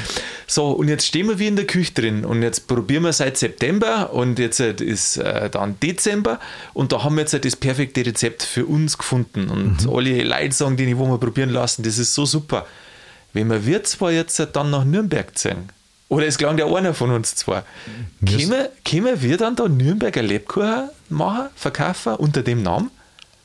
[0.47, 3.37] So, und jetzt stehen wir wie in der Küche drin und jetzt probieren wir seit
[3.37, 6.39] September und jetzt äh, ist äh, dann Dezember
[6.73, 9.89] und da haben wir jetzt äh, das perfekte Rezept für uns gefunden und Mhm.
[9.95, 12.65] alle Leute sagen, die wo wir probieren lassen, das ist so super.
[13.33, 15.69] Wenn wir wir zwar jetzt dann nach Nürnberg ziehen,
[16.07, 17.63] oder es klang ja einer von uns zwei,
[18.23, 22.91] können wir dann da Nürnberger Lebkuchen machen, verkaufen unter dem Namen?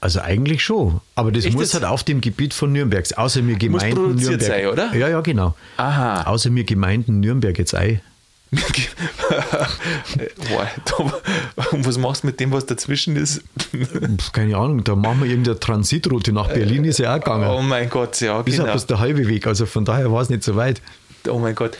[0.02, 1.00] Also eigentlich schon.
[1.14, 1.74] Aber das Echt muss jetzt?
[1.74, 4.50] halt auf dem Gebiet von Nürnberg, außer mir Gemeinden produziert Nürnberg.
[4.50, 4.94] sein, oder?
[4.96, 5.54] Ja, ja, genau.
[5.76, 6.22] Aha.
[6.22, 8.00] Außer mir Gemeinden Nürnberg jetzt ei.
[10.48, 13.42] Boah, da, und was machst du mit dem, was dazwischen ist?
[14.32, 17.48] Keine Ahnung, da machen wir irgendeine Transitroute nach Berlin, ist ja auch gegangen.
[17.48, 18.72] Oh mein Gott, ja, Ist ja genau.
[18.72, 20.80] bloß der halbe Weg, also von daher war es nicht so weit.
[21.28, 21.76] oh mein Gott.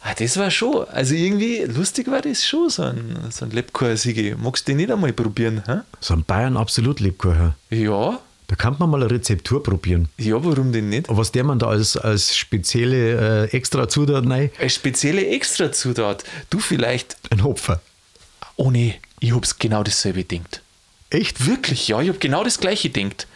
[0.00, 4.36] Ah, das war schon, also irgendwie lustig war das schon, so ein, so ein Lebkuchen-Siege.
[4.38, 5.62] Magst du den nicht einmal probieren?
[5.66, 5.78] Hä?
[6.00, 7.54] So ein Bayern absolut Lebkuchen.
[7.70, 10.08] Ja, Da kann man mal eine Rezeptur probieren.
[10.16, 11.06] ja, warum denn nicht?
[11.08, 14.50] Was der man da als, als spezielle äh, extra Zutat rein?
[14.58, 16.24] Eine spezielle Extrazutat.
[16.48, 17.80] Du vielleicht, Ein Hopfer.
[18.56, 20.62] oh nee, ich hab's genau dasselbe gedacht.
[21.10, 21.44] Echt?
[21.46, 23.26] Wirklich, ja, ich hab genau das gleiche gedacht.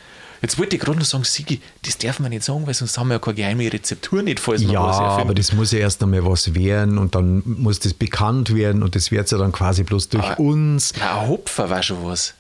[0.43, 3.09] Jetzt wollte ich gerade noch sagen, Sigi, das darf man nicht sagen, weil sonst haben
[3.09, 5.21] wir ja keine geheime Rezeptur nicht, falls wir Ja, was erfinden.
[5.21, 8.95] aber das muss ja erst einmal was werden und dann muss das bekannt werden und
[8.97, 10.35] das wird ja dann quasi bloß durch Ah.
[10.35, 10.93] uns.
[10.99, 12.35] Na, ein Hopfer war schon was.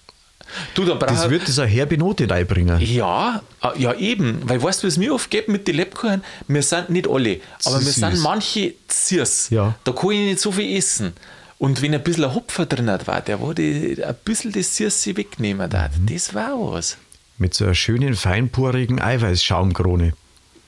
[0.74, 2.78] Du, dann Das wird das eine herbe Note reinbringen.
[2.80, 6.22] Ja, äh, ja eben, weil weißt du, was mir oft geht mit den Lebkuchen?
[6.48, 9.48] Wir sind nicht alle, aber wir sind manche süß.
[9.50, 9.74] Ja.
[9.84, 11.12] Da kann ich nicht so viel essen.
[11.58, 15.16] Und wenn ein bisschen ein Hopfer drin war, der wo die ein bisschen das Süße
[15.16, 16.06] wegnehmen Mhm.
[16.12, 16.96] das war was.
[17.38, 20.12] Mit so einer schönen, feinporigen Eiweißschaumkrone.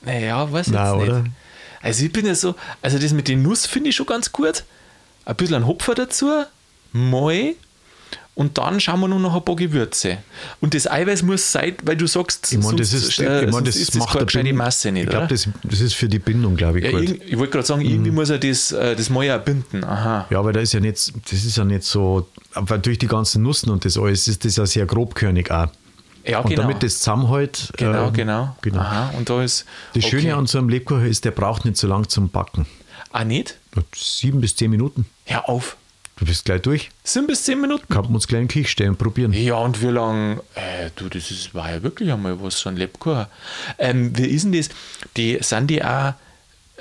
[0.05, 1.19] Naja, weiß ich Na, jetzt oder?
[1.21, 1.31] nicht.
[1.81, 4.63] Also ich bin ja so, also das mit den Nuss finde ich schon ganz gut.
[5.25, 6.27] Ein bisschen ein Hopfer dazu,
[6.91, 7.53] Moi
[8.33, 10.17] und dann schauen wir nur noch ein paar Gewürze.
[10.59, 13.51] Und das Eiweiß muss sein, weil du sagst, Ich meine, das sonst, ist, äh, ich
[13.51, 16.55] mein, das ist macht keine Masse nicht, Ich glaube, das, das ist für die Bindung,
[16.57, 17.01] glaube ich, Ja, gut.
[17.03, 19.83] irgend- ich wollte gerade sagen, irgendwie muss er das, äh, das Moi auch binden.
[19.85, 20.27] Aha.
[20.29, 23.41] Ja, aber da ist ja nicht, das ist ja nicht so, aber durch die ganzen
[23.41, 25.67] Nussen und das alles ist das ja sehr grobkörnig auch.
[26.27, 26.63] Ja, Und genau.
[26.63, 27.71] damit das zusammenhält.
[27.77, 28.79] genau, ähm, genau, genau.
[28.79, 29.65] Aha, und da ist.
[29.93, 30.21] Das okay.
[30.21, 32.65] Schöne an so einem Lebkuchen ist, der braucht nicht so lang zum Backen.
[33.11, 33.57] Ah, nicht?
[33.95, 35.05] Sieben bis zehn Minuten.
[35.25, 35.77] Hör auf.
[36.17, 36.91] Du bist gleich durch.
[37.03, 37.87] Sind bis 10 Minuten?
[37.89, 39.33] Kann man uns gleich in den Küche stellen und probieren.
[39.33, 40.39] Ja, und wie lang?
[40.55, 43.25] Äh, du, das ist, war ja wirklich einmal was, so ein Lebkuchen.
[43.77, 44.69] Ähm, wie ist denn das?
[45.17, 46.13] Die, sind die auch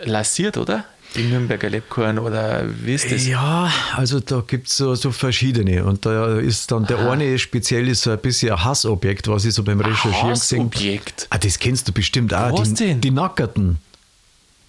[0.04, 0.84] lassiert, oder?
[1.14, 3.26] Die Nürnberger Lebkuchen, oder wie ist das?
[3.26, 5.84] Ja, also da gibt es so, so verschiedene.
[5.84, 9.54] Und da ist dann der eine speziell ist so ein bisschen ein Hassobjekt, was ich
[9.54, 11.26] so beim Recherchieren gesehen Hassobjekt?
[11.30, 12.58] Ah, das kennst du bestimmt auch.
[12.58, 13.00] Was die, denn?
[13.00, 13.78] die Nackerten.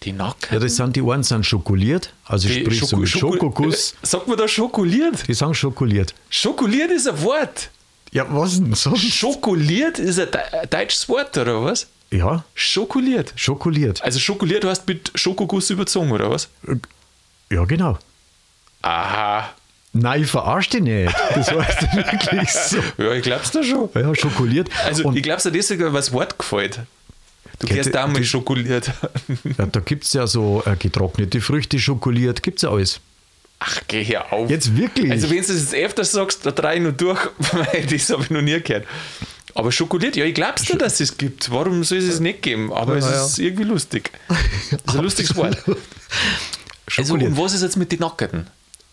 [0.03, 0.49] Die Nacken?
[0.53, 3.93] Ja, das sind die einen sind schokoliert, also Die sprich so mit Schoko- Schokoguss.
[4.03, 5.27] Äh, Sagt man da schokoliert?
[5.27, 6.13] Die sagen schokoliert.
[6.29, 7.71] Schokoliert ist ein Wort.
[8.11, 9.01] Ja, was denn sonst?
[9.11, 10.27] Schokoliert ist ein
[10.69, 11.87] deutsches Wort, oder was?
[12.11, 13.33] Ja, Schokoliert.
[13.35, 14.03] schokoliert.
[14.03, 16.49] Also schokoliert heißt mit Schokoguss überzogen, oder was?
[17.49, 17.97] Ja, genau.
[18.81, 19.49] Aha.
[19.93, 21.15] Nein, ich verarsche dich nicht.
[21.33, 22.77] Das heißt wirklich so.
[23.03, 23.89] Ja, ich glaub's da schon.
[23.95, 24.69] Ja, schokoliert.
[24.85, 26.79] Also, Und ich glaub's dir deswegen, was Wort gefällt.
[27.59, 28.91] Du gehst da mal schokoliert.
[29.57, 32.99] ja, da gibt es ja so äh, getrocknete Früchte, schokoliert, gibt es ja alles.
[33.59, 34.49] Ach, geh hier auf.
[34.49, 35.09] Jetzt wirklich.
[35.09, 37.19] Also, wenn du das jetzt öfter sagst, da drehe ich nur durch,
[37.53, 38.85] weil das habe ich noch nie gehört.
[39.57, 41.49] Aber schokoliert, ja, ich glaub's dir, dass es gibt.
[41.49, 42.71] Warum soll es es nicht geben?
[42.73, 43.25] Aber es Ja, ja.
[43.25, 44.11] ist irgendwie lustig.
[44.71, 45.57] Das ist ein lustiges Wort.
[46.97, 48.47] Also, und was ist jetzt mit den Nackerten?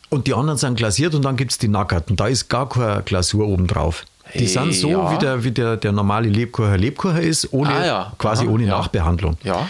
[0.08, 2.16] Und die anderen sind glasiert und dann gibt es die Nackerten.
[2.16, 4.04] Da ist gar keine Glasur oben drauf.
[4.34, 5.12] Die sind so, Ja.
[5.12, 8.12] wie, der, wie der, der normale Lebkuchen Lebkuchen ist, ohne, Ah, ja.
[8.18, 8.78] quasi Aha, ohne ja.
[8.78, 9.36] Nachbehandlung.
[9.42, 9.68] Ja.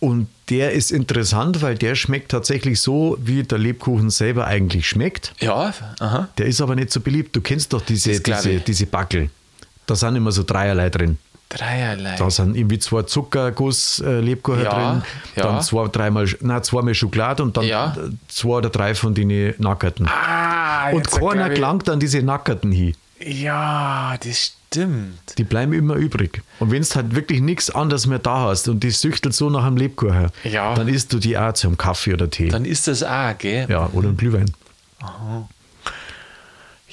[0.00, 5.32] Und der ist interessant, weil der schmeckt tatsächlich so, wie der Lebkuchen selber eigentlich schmeckt.
[5.40, 6.28] Ja, aha.
[6.38, 7.36] Der ist aber nicht so beliebt.
[7.36, 9.30] Du kennst doch diese, diese, diese Backel.
[9.86, 11.18] Da sind immer so dreierlei drin.
[11.48, 12.16] Dreierlei.
[12.16, 15.02] Da sind irgendwie zwei Zuckerguss-Lebkuchen Ja, drin,
[15.36, 15.42] ja.
[15.42, 17.94] dann zwei, dreimal, nein, zweimal Schokolade und dann Ja.
[17.96, 20.06] äh, zwei oder drei von den Nackerten.
[20.08, 22.94] ah, und keiner gelangt an diese Nackerten hin.
[23.20, 25.36] Ja, das stimmt.
[25.38, 26.42] Die bleiben immer übrig.
[26.58, 29.64] Und wenn du halt wirklich nichts anderes mehr da hast und die süchtelt so nach
[29.64, 30.74] einem Lebkuchen, Ja.
[30.74, 32.48] dann isst du die auch zum Kaffee oder Tee.
[32.48, 33.66] Dann ist das auch, gell?
[33.68, 34.50] ja, oder ein Glühwein.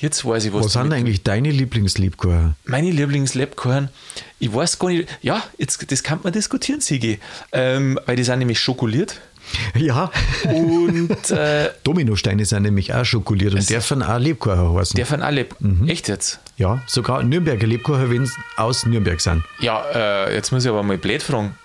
[0.01, 2.55] Jetzt weiß ich, was, Was sind eigentlich deine Lieblingslebkuchen?
[2.65, 3.89] Meine Lieblingslebkuchen,
[4.39, 7.19] ich weiß gar nicht, ja, jetzt, das kann man diskutieren, Sigi,
[7.51, 9.19] ähm, weil die sind nämlich schokoliert
[9.75, 10.11] Ja,
[10.45, 14.95] und äh, Dominosteine sind nämlich auch schokoliert und dürfen auch Lebkuchen heißen.
[14.95, 15.89] der von alle, Mhm.
[15.89, 16.39] echt jetzt?
[16.57, 19.43] ja, sogar Nürnberger Lebkuchen, wenn sie aus Nürnberg sind.
[19.59, 21.55] Ja, äh, jetzt muss ich aber mal blöd fragen,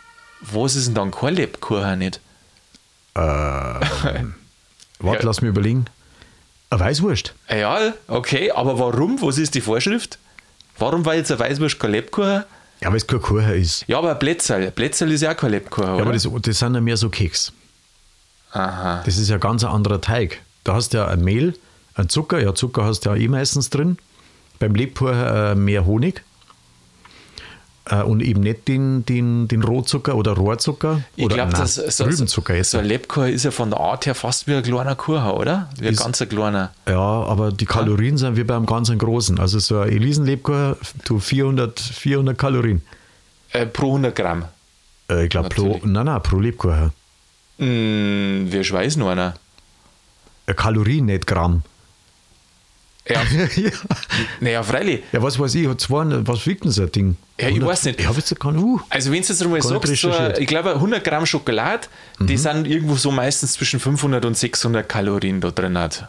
[0.40, 2.20] was ist denn dann kein Lebkuchen nicht?
[3.14, 4.32] Warte,
[5.02, 5.18] Ja.
[5.22, 5.84] lass mich überlegen.
[6.70, 7.34] Eine Weißwurst.
[7.50, 9.20] Ja, okay, aber warum?
[9.22, 10.18] Was ist die Vorschrift?
[10.78, 12.44] Warum war jetzt ein Weißwurst kein Lebkuchen?
[12.80, 13.84] Ja, weil es kein Kuchen ist.
[13.86, 16.74] Ja, aber ein Plätzerl, Plätzerl ist ja auch kein Lebkuchen, Ja, aber das, das sind
[16.74, 17.52] ja mehr so Keks.
[18.52, 19.02] Aha.
[19.04, 20.40] Das ist ja ganz ein anderer Teig.
[20.64, 21.54] Da hast du ja ein Mehl,
[21.94, 22.40] ein Zucker.
[22.40, 23.98] Ja, Zucker hast du ja eh meistens drin.
[24.58, 26.22] Beim Lebkuchen äh, mehr Honig.
[27.86, 31.02] Äh, und eben nicht den, den, den Rohzucker oder Rohrzucker.
[31.16, 32.70] Ich oder glaube, nein, das so, Rübenzucker jetzt.
[32.70, 35.68] so ein Lebkuchen ist ja von der Art her fast wie ein kleiner Kuchen, oder?
[35.78, 36.72] Wie ein ganzer kleiner.
[36.88, 39.38] Ja, aber die Kalorien sind wie beim ganz großen.
[39.38, 42.82] Also so ein Elisenlebkuchen, du 400, 400 Kalorien.
[43.52, 44.46] Äh, pro 100 Gramm.
[45.10, 46.92] Äh, ich glaube pro, nein, nein, pro Lebkuchen.
[47.58, 49.34] Hm, wie weiß noch einer?
[50.56, 51.62] Kalorien, nicht Gramm.
[53.06, 53.22] Ja,
[53.56, 53.70] ja.
[54.40, 55.02] naja, freilich.
[55.12, 57.16] ja, was weiß ich, zwei, was wiegt denn so ein Ding?
[57.38, 58.00] Ja, ich 100 weiß nicht.
[58.00, 58.44] Ich habe jetzt nicht.
[58.44, 60.08] Uh, Also wenn du jetzt mal Gar nicht sagst, so.
[60.08, 60.34] Mhm.
[60.38, 61.88] ich glaube 100 Gramm Schokolade,
[62.20, 66.08] die sind irgendwo so meistens zwischen 500 und 600 Kalorien da drin hat.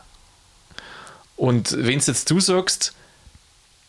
[1.35, 2.93] Und wenn du jetzt du sagst,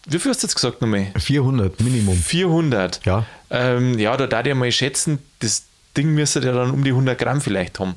[0.09, 1.12] wie viel hast du jetzt gesagt nochmal?
[1.19, 2.16] 400 Minimum.
[2.16, 3.05] 400.
[3.05, 3.25] Ja.
[3.51, 5.64] Ähm, ja, da darf ich mal schätzen, das
[5.97, 7.95] Ding müsste ja dann um die 100 Gramm vielleicht haben.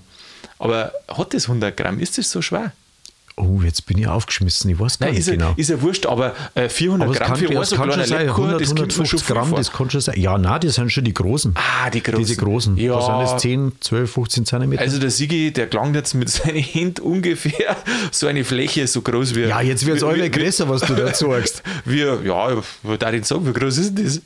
[0.60, 2.00] Aber hat das 100 Gramm?
[2.00, 2.74] Ist das so schwer?
[3.42, 4.70] Oh, jetzt bin ich aufgeschmissen.
[4.70, 5.54] Ich weiß gar Nein, nicht ist, ja, genau.
[5.56, 8.20] ist ja wurscht, aber äh, 400 Aber es Gramm kann, für so kann schon sein,
[8.20, 10.20] Lebkuchen, 100, das kommt mir schon 150 viel Gramm, das kann schon sein.
[10.20, 11.56] Ja, nein, das sind schon die großen.
[11.56, 12.20] Ah, die großen.
[12.20, 12.78] Diese großen.
[12.78, 12.96] Ja.
[12.96, 13.42] Was sind das?
[13.42, 14.82] 10, 12, 15 Zentimeter?
[14.82, 17.78] Also der Sigi, der klang jetzt mit seinen Händen ungefähr
[18.12, 19.42] so eine Fläche so groß wie...
[19.44, 21.64] ja, jetzt wird es alle größer, was du dazu sagst.
[21.86, 24.22] Wie, ja, ich sagen, wie groß ist denn das?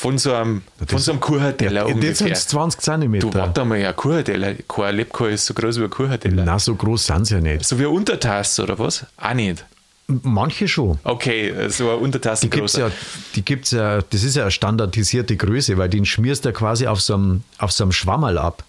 [0.00, 2.14] Von so einem, von so einem Kuchenteller Das ungefähr.
[2.14, 3.34] sind 20 Du, Zentimeter.
[3.34, 6.42] warte mal, ein Kuchenteller, kein Lebkuchen ist so groß wie ein Kuchenteller.
[6.42, 7.66] Na, so groß sind sie ja nicht.
[7.66, 9.04] So wie eine Untertasse oder was?
[9.18, 9.62] Auch nicht.
[10.06, 10.98] Manche schon.
[11.04, 12.90] Okay, so eine Untertasse Die gibt's ja,
[13.34, 16.86] die gibt's ja, das ist ja eine standardisierte Größe, weil den schmierst du ja quasi
[16.86, 18.64] auf so einem, auf so einem Schwammerl ab.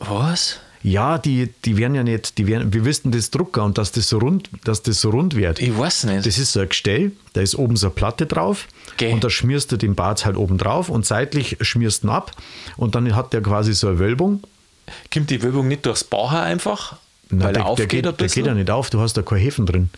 [0.00, 0.58] Was?
[0.82, 4.08] Ja, die, die werden ja nicht, die werden, wir wissen das Drucker und dass das
[4.08, 5.60] so rund, dass das so rund wird.
[5.60, 6.26] Ich weiß nicht.
[6.26, 9.12] Das ist so ein Gestell, da ist oben so eine Platte drauf Gell.
[9.12, 12.32] und da schmierst du den Bart halt oben drauf und seitlich schmierst du ihn ab
[12.76, 14.42] und dann hat der quasi so eine Wölbung.
[15.12, 16.96] Kommt die Wölbung nicht durchs Bauch einfach?
[17.30, 19.22] Na, weil der, er aufgeht der, geht, der geht ja nicht auf, du hast da
[19.22, 19.90] keine Hefen drin.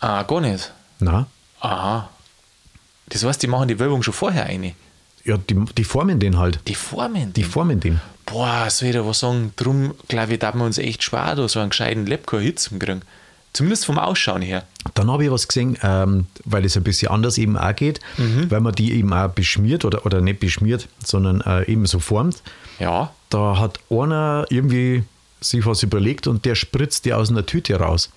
[0.00, 0.72] Ah, gar nicht.
[1.00, 1.26] Na?
[1.60, 2.08] Aha.
[3.08, 4.74] Das heißt, die machen die Wölbung schon vorher eine.
[5.24, 6.60] Ja, die, die formen den halt.
[6.66, 7.50] Die formen Die den.
[7.50, 8.00] formen den.
[8.26, 9.52] Boah, soll ich da was sagen?
[9.56, 12.06] Drum, glaube ich, da wir uns echt schwer, da so einen gescheiten
[12.56, 13.02] zu kriegen.
[13.52, 14.64] Zumindest vom Ausschauen her.
[14.94, 18.50] Dann habe ich was gesehen, ähm, weil es ein bisschen anders eben auch geht, Mhm.
[18.50, 22.42] weil man die eben auch beschmiert oder, oder nicht beschmiert, sondern äh, eben so formt.
[22.78, 23.12] Ja.
[23.30, 25.04] Da hat einer irgendwie
[25.40, 28.10] sich was überlegt und der spritzt die aus einer Tüte raus.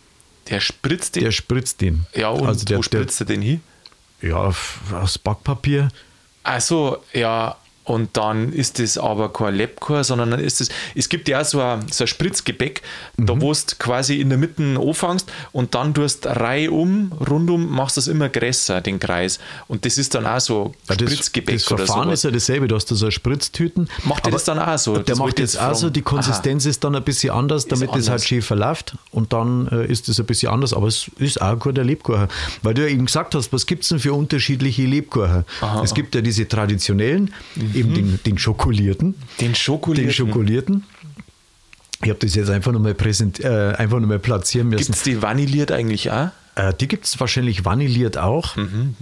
[0.49, 1.23] Der spritzt den.
[1.23, 2.05] Der spritzt den.
[2.15, 3.61] ja, und also der, wo spritzt er den hin?
[4.21, 4.53] der, ja,
[4.93, 5.89] aus Backpapier.
[6.43, 7.55] Ach so, ja.
[7.91, 11.45] Und dann ist das aber kein Lebkuchen, sondern dann ist es, es gibt ja auch
[11.45, 12.81] so ein, so ein Spritzgebäck,
[13.17, 13.41] da Mhm.
[13.41, 18.07] wo du quasi in der Mitte anfängst und dann tust Reihe um, rundum, machst das
[18.07, 19.39] immer größer, den Kreis.
[19.67, 22.13] Und das ist dann auch so Ja, das, Spritzgebäck das oder Verfahren so.
[22.13, 23.89] ist ja dasselbe, du hast da so Spritztüten.
[24.05, 24.93] Macht der das dann auch so?
[24.95, 28.09] Der Das macht jetzt auch so, die Konsistenz ist dann ein bisschen anders, damit das
[28.09, 31.49] halt schön verläuft und dann äh, ist es ein bisschen anders, aber es ist auch
[31.51, 32.27] ein guter Lebkuchen.
[32.63, 35.43] Weil du ja eben gesagt hast, was gibt es denn für unterschiedliche Lebkuchen?
[35.83, 37.33] es gibt ja diese traditionellen,
[37.81, 40.07] eben den, den schokolierten, Den schokolierten.
[40.09, 40.83] den schokolierten.
[42.03, 44.85] Ich habe das jetzt einfach nochmal präsent, äh, einfach noch mal platzieren müssen.
[44.85, 46.29] Gibt es die vanilliert eigentlich auch?
[46.55, 48.55] Äh, die gibt es wahrscheinlich vanilliert auch.
[48.55, 48.95] Mhm,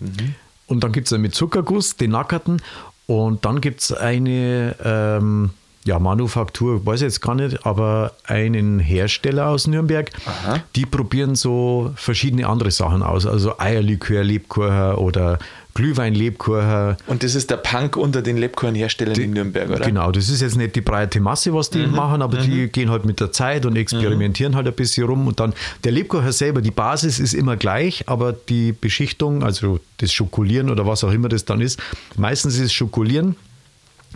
[0.68, 2.62] Und dann gibt es mit Zuckerguss, den nackerten.
[3.08, 5.52] Und dann gibt es eine ähm,
[5.86, 10.60] ja, Manufaktur, weiß jetzt gar nicht, aber einen Hersteller aus Nürnberg, Aha.
[10.76, 13.26] die probieren so verschiedene andere Sachen aus.
[13.26, 15.40] Also Eierlikör, Lebkuchen oder
[15.80, 16.98] Glühwein, Lebkuchen.
[17.08, 19.80] Und das ist der Punk unter den Lebkuchenherstellern in Nürnberg, oder?
[19.80, 22.90] Mhm, Genau, das ist jetzt nicht die breite Masse, was die machen, aber die gehen
[22.92, 25.26] halt mit der Zeit und experimentieren halt ein bisschen rum.
[25.28, 25.54] Und dann
[25.86, 30.86] der Lebkuchen selber, die Basis ist immer gleich, aber die Beschichtung, also das Schokolieren oder
[30.86, 31.80] was auch immer das dann ist,
[32.18, 33.36] meistens ist Schokolieren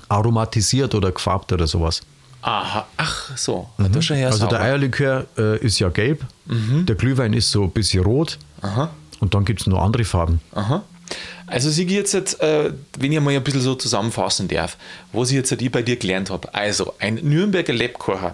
[0.10, 2.02] aromatisiert oder gefärbt oder sowas.
[2.42, 3.70] Aha, ach so.
[3.78, 4.50] Her Also sauber.
[4.58, 8.90] der Eierlikör äh, ist ja gelb, der Glühwein ist so ein bisschen rot Aha.
[9.22, 10.42] und dann gibt es noch andere Farben.
[10.54, 10.84] Aha.
[11.48, 14.78] Also Sigi, jetzt, jetzt äh, wenn ich mal ein bisschen so zusammenfassen darf,
[15.12, 16.54] was ich jetzt halt bei dir gelernt habe.
[16.54, 18.32] Also, ein Nürnberger Lebkuchen,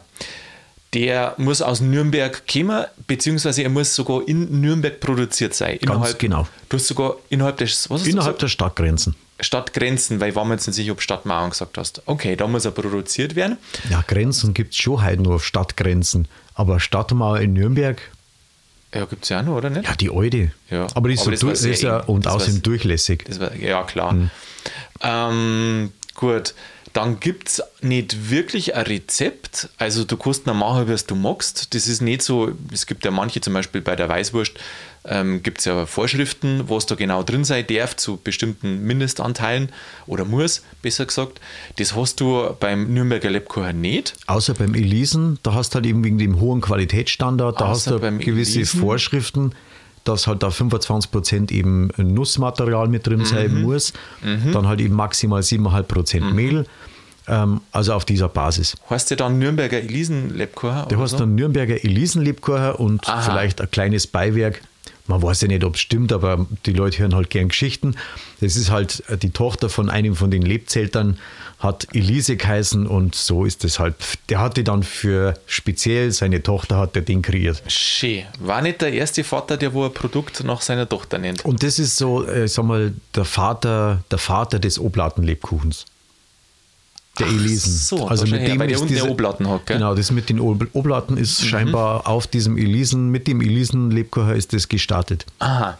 [0.93, 5.77] der muss aus Nürnberg kommen, beziehungsweise er muss sogar in Nürnberg produziert sein.
[5.81, 6.47] Ganz genau.
[6.67, 9.15] Du hast sogar innerhalb des, was Innerhalb der Stadtgrenzen.
[9.39, 12.01] Stadtgrenzen, weil ich war mir jetzt nicht sicher, ob Stadtmauern gesagt hast.
[12.05, 13.57] Okay, da muss er produziert werden.
[13.89, 18.01] Ja, Grenzen gibt es schon halt nur auf Stadtgrenzen, aber Stadtmauer in Nürnberg,
[18.93, 19.87] Ja, gibt es ja auch noch, oder nicht?
[19.87, 20.51] Ja, die alte.
[20.69, 23.23] Ja, Aber die ist, aber das so sehr ist ja und Das außerdem durchlässig.
[23.27, 24.11] Das war, ja, klar.
[24.11, 24.31] Hm.
[25.01, 26.55] Ähm, gut,
[26.93, 29.69] dann gibt es nicht wirklich ein Rezept.
[29.77, 31.73] Also du kannst noch machen, was du magst.
[31.75, 34.53] Das ist nicht so, es gibt ja manche, zum Beispiel bei der Weißwurst,
[35.05, 39.69] ähm, gibt es ja Vorschriften, was da genau drin sein darf zu bestimmten Mindestanteilen
[40.07, 41.39] oder muss, besser gesagt.
[41.77, 44.13] Das hast du beim Nürnberger Lebkuchen nicht.
[44.27, 48.03] Außer beim Elisen, da hast du halt eben wegen dem hohen Qualitätsstandard, da Außer hast
[48.03, 48.79] du gewisse Elisen?
[48.81, 49.51] Vorschriften,
[50.03, 53.25] dass halt da 25% eben Nussmaterial mit drin Mhm.
[53.25, 53.93] sein muss,
[54.51, 56.35] dann halt eben maximal 7,5% Mhm.
[56.35, 56.65] Mehl,
[57.27, 58.75] ähm, also auf dieser Basis.
[58.89, 60.83] Heißt ja dann Nürnberger Elisen Lebkuchen?
[60.89, 61.17] Du oder hast so?
[61.19, 63.21] dann Nürnberger Elisenlebkuchen und Aha.
[63.21, 64.61] vielleicht ein kleines Beiwerk,
[65.09, 67.95] man weiß ja nicht, ob es stimmt, aber die Leute hören halt gern Geschichten.
[68.41, 71.17] Das ist halt die Tochter von einem von den Lebzeltern,
[71.57, 73.95] hat Elise geheißen und so ist es halt.
[74.29, 77.61] Der hatte dann für speziell seine Tochter hat er den kreiert.
[77.67, 78.23] Schön.
[78.39, 81.43] War nicht der erste Vater, der wo ein Produkt nach seiner Tochter nennt.
[81.43, 85.85] Und das ist so, äh, sag mal, der Vater, der Vater des Oblatenlebkuchens.
[87.19, 87.73] Der Elisen.
[87.73, 89.77] so, also mit dem weil der ist unten der Oblaten hat, gell?
[89.77, 89.79] Mhm.
[89.81, 94.53] Genau, das mit den Ob- Oblaten ist scheinbar auf diesem Elisen, mit dem Elisen-Lebkuchen ist
[94.53, 95.25] das gestartet.
[95.39, 95.77] Aha.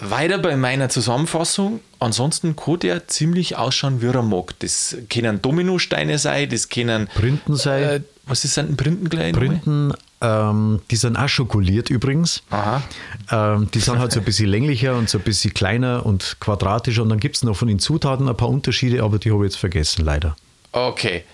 [0.00, 1.80] Weiter bei meiner Zusammenfassung.
[1.98, 4.54] Ansonsten kann der ziemlich ausschauen, wie er mag.
[4.60, 7.08] Das können Dominosteine sein, das können.
[7.16, 7.82] Printen sein.
[7.82, 9.32] Äh, was ist denn ein Printen gleich?
[9.32, 12.42] Printen, ähm, die sind auch schokoliert übrigens.
[12.50, 12.82] Aha.
[13.30, 17.02] Ähm, die sind halt so ein bisschen länglicher und so ein bisschen kleiner und quadratischer.
[17.02, 19.52] Und dann gibt es noch von den Zutaten ein paar Unterschiede, aber die habe ich
[19.52, 20.36] jetzt vergessen, leider.
[20.72, 21.24] Okay.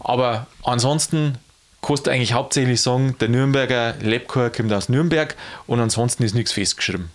[0.00, 1.38] Aber ansonsten
[1.82, 5.36] kannst du eigentlich hauptsächlich sagen, der Nürnberger Lebkuchen kommt aus Nürnberg
[5.66, 7.10] und ansonsten ist nichts festgeschrieben.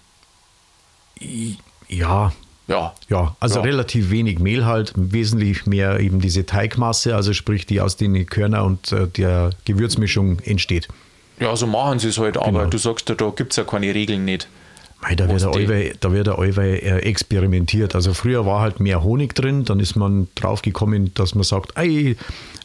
[1.88, 2.34] Ja,
[2.68, 2.94] Ja.
[3.10, 3.62] ja, also Ja.
[3.66, 8.64] relativ wenig Mehl halt, wesentlich mehr eben diese Teigmasse, also sprich die aus den Körner
[8.64, 10.88] und äh, der Gewürzmischung entsteht.
[11.40, 12.70] Ja, so machen sie es halt, aber Genau.
[12.70, 14.48] du sagst ja, da gibt es ja keine Regeln nicht.
[15.08, 17.94] Mei, da wird der Eiweiß, da wird der äh, experimentiert.
[17.96, 21.72] Also früher war halt mehr Honig drin, dann ist man drauf gekommen, dass man sagt,
[21.76, 22.16] ey,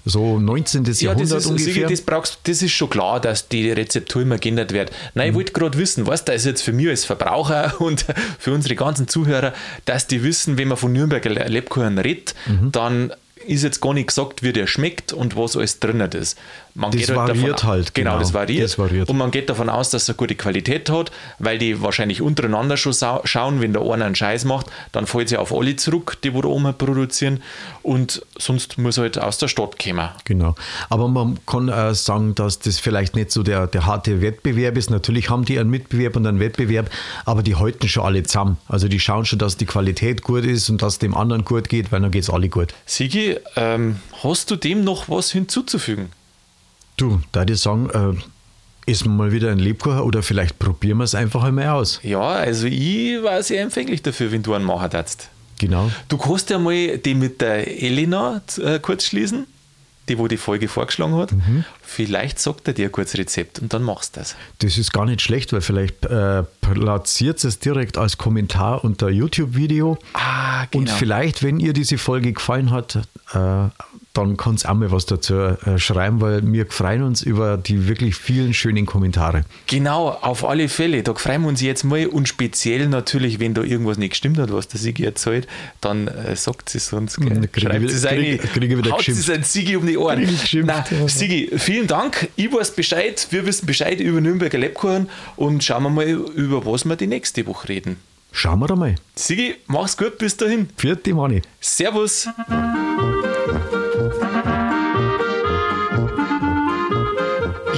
[0.06, 0.84] so 19.
[0.84, 1.88] Ja, das Jahrhundert ist, ungefähr.
[1.88, 4.90] Das, brauchst, das ist schon klar, dass die Rezeptur immer geändert wird.
[5.14, 5.30] Nein, Mhm.
[5.32, 8.06] ich wollte gerade wissen, was da ist jetzt für mich als Verbraucher und
[8.38, 9.52] für unsere ganzen Zuhörer,
[9.84, 12.72] dass die wissen, wenn man von Nürnberger Le- Lebkuchen redet, Mhm.
[12.72, 13.12] dann
[13.46, 16.38] ist jetzt gar nicht gesagt, wie der schmeckt und was alles drin ist.
[16.74, 18.20] Man Das variiert halt, Genau, genau.
[18.20, 18.64] das variiert.
[18.64, 19.08] Das variiert.
[19.08, 22.94] Und man geht davon aus, dass er gute Qualität hat, weil die wahrscheinlich untereinander schon
[23.24, 26.42] schauen, wenn der einer einen Scheiß macht, dann fällt sie auf alle zurück, die wo
[26.42, 27.42] da oben produzieren
[27.82, 30.08] und sonst muss er halt aus der Stadt kommen.
[30.24, 30.54] Genau.
[30.88, 34.90] Aber man kann äh, sagen, dass das vielleicht nicht so der, der harte Wettbewerb ist.
[34.90, 36.90] Natürlich haben die einen Mitbewerb und einen Wettbewerb,
[37.24, 38.58] aber die halten schon alle zusammen.
[38.68, 41.92] Also die schauen schon, dass die Qualität gut ist und dass dem anderen gut geht,
[41.92, 42.74] weil dann geht es alle gut.
[42.86, 46.10] Sigi, ähm, hast du dem noch was hinzuzufügen?
[47.00, 47.88] Du, da ich sagen,
[48.86, 51.98] äh, essen wir mal wieder ein Lebkuchen oder vielleicht probieren wir es einfach einmal aus.
[52.02, 55.30] Ja, also ich war sehr empfänglich dafür, wenn du einen machen darfst.
[55.58, 55.90] Genau.
[56.08, 59.46] Du kannst ja mal die mit der Elena äh, kurz schließen,
[60.10, 61.32] die wo die Folge vorgeschlagen hat.
[61.32, 61.64] Mhm.
[61.80, 64.36] Vielleicht sagt er dir ein kurzes Rezept und dann machst du das.
[64.58, 69.96] Das ist gar nicht schlecht, weil vielleicht äh, platziert es direkt als Kommentar unter YouTube-Video.
[70.12, 72.96] Ah, Und vielleicht, wenn ihr diese Folge gefallen hat,
[73.32, 73.68] äh,
[74.24, 78.14] dann kannst auch mal was dazu äh, schreiben, weil wir freuen uns über die wirklich
[78.16, 79.44] vielen schönen Kommentare.
[79.66, 81.02] Genau, auf alle Fälle.
[81.02, 84.52] Da freuen wir uns jetzt mal und speziell natürlich, wenn da irgendwas nicht gestimmt hat,
[84.52, 85.46] was der Sigi erzählt,
[85.80, 87.16] dann äh, sagt sie es uns.
[87.16, 87.48] Gell?
[87.56, 89.22] Schreibt es eine, krieg- krieg ich wieder haut geschimpft.
[89.28, 90.28] es ein Sigi um die Ohren.
[90.50, 90.84] Ja.
[91.08, 92.28] Sigi, vielen Dank.
[92.36, 96.84] Ich weiß Bescheid, wir wissen Bescheid über Nürnberger Lebkuchen und schauen wir mal, über was
[96.84, 97.96] wir die nächste Woche reden.
[98.32, 98.94] Schauen wir da mal.
[99.16, 100.68] Sigi, mach's gut, bis dahin.
[100.76, 101.42] Vierte Mani.
[101.60, 102.28] Servus.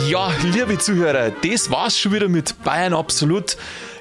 [0.09, 3.57] Ja, liebe Zuhörer, das war's schon wieder mit Bayern Absolut.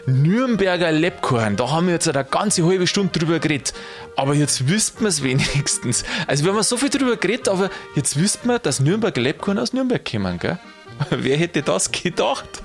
[0.05, 3.73] Nürnberger Lebkuchen, da haben wir jetzt eine ganze halbe Stunde drüber geredet.
[4.15, 6.03] Aber jetzt wisst man es wenigstens.
[6.27, 9.73] Also wir haben so viel drüber geredet, aber jetzt wisst man, dass Nürnberger Lebkuchen aus
[9.73, 10.59] Nürnberg kommen, gell?
[11.09, 12.63] Wer hätte das gedacht?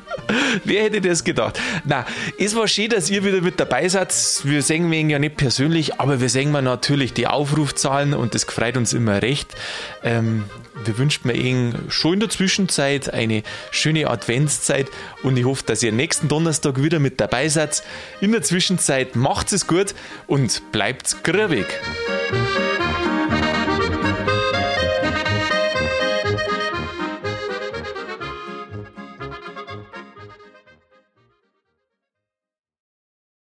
[0.65, 1.61] Wer hätte das gedacht?
[1.85, 2.07] Na,
[2.39, 4.15] es war schön, dass ihr wieder mit dabei seid.
[4.45, 8.77] Wir sehen ihn ja nicht persönlich, aber wir sehen natürlich die Aufrufzahlen und das freut
[8.77, 9.55] uns immer recht.
[10.03, 10.45] Ähm,
[10.85, 14.89] wir wünschen mir Ihnen schon in der Zwischenzeit eine schöne Adventszeit
[15.23, 17.83] und ich hoffe, dass ihr nächsten Donnerstag wieder mit dabei seid.
[18.21, 19.95] In der Zwischenzeit macht es gut
[20.27, 21.67] und bleibt grübig.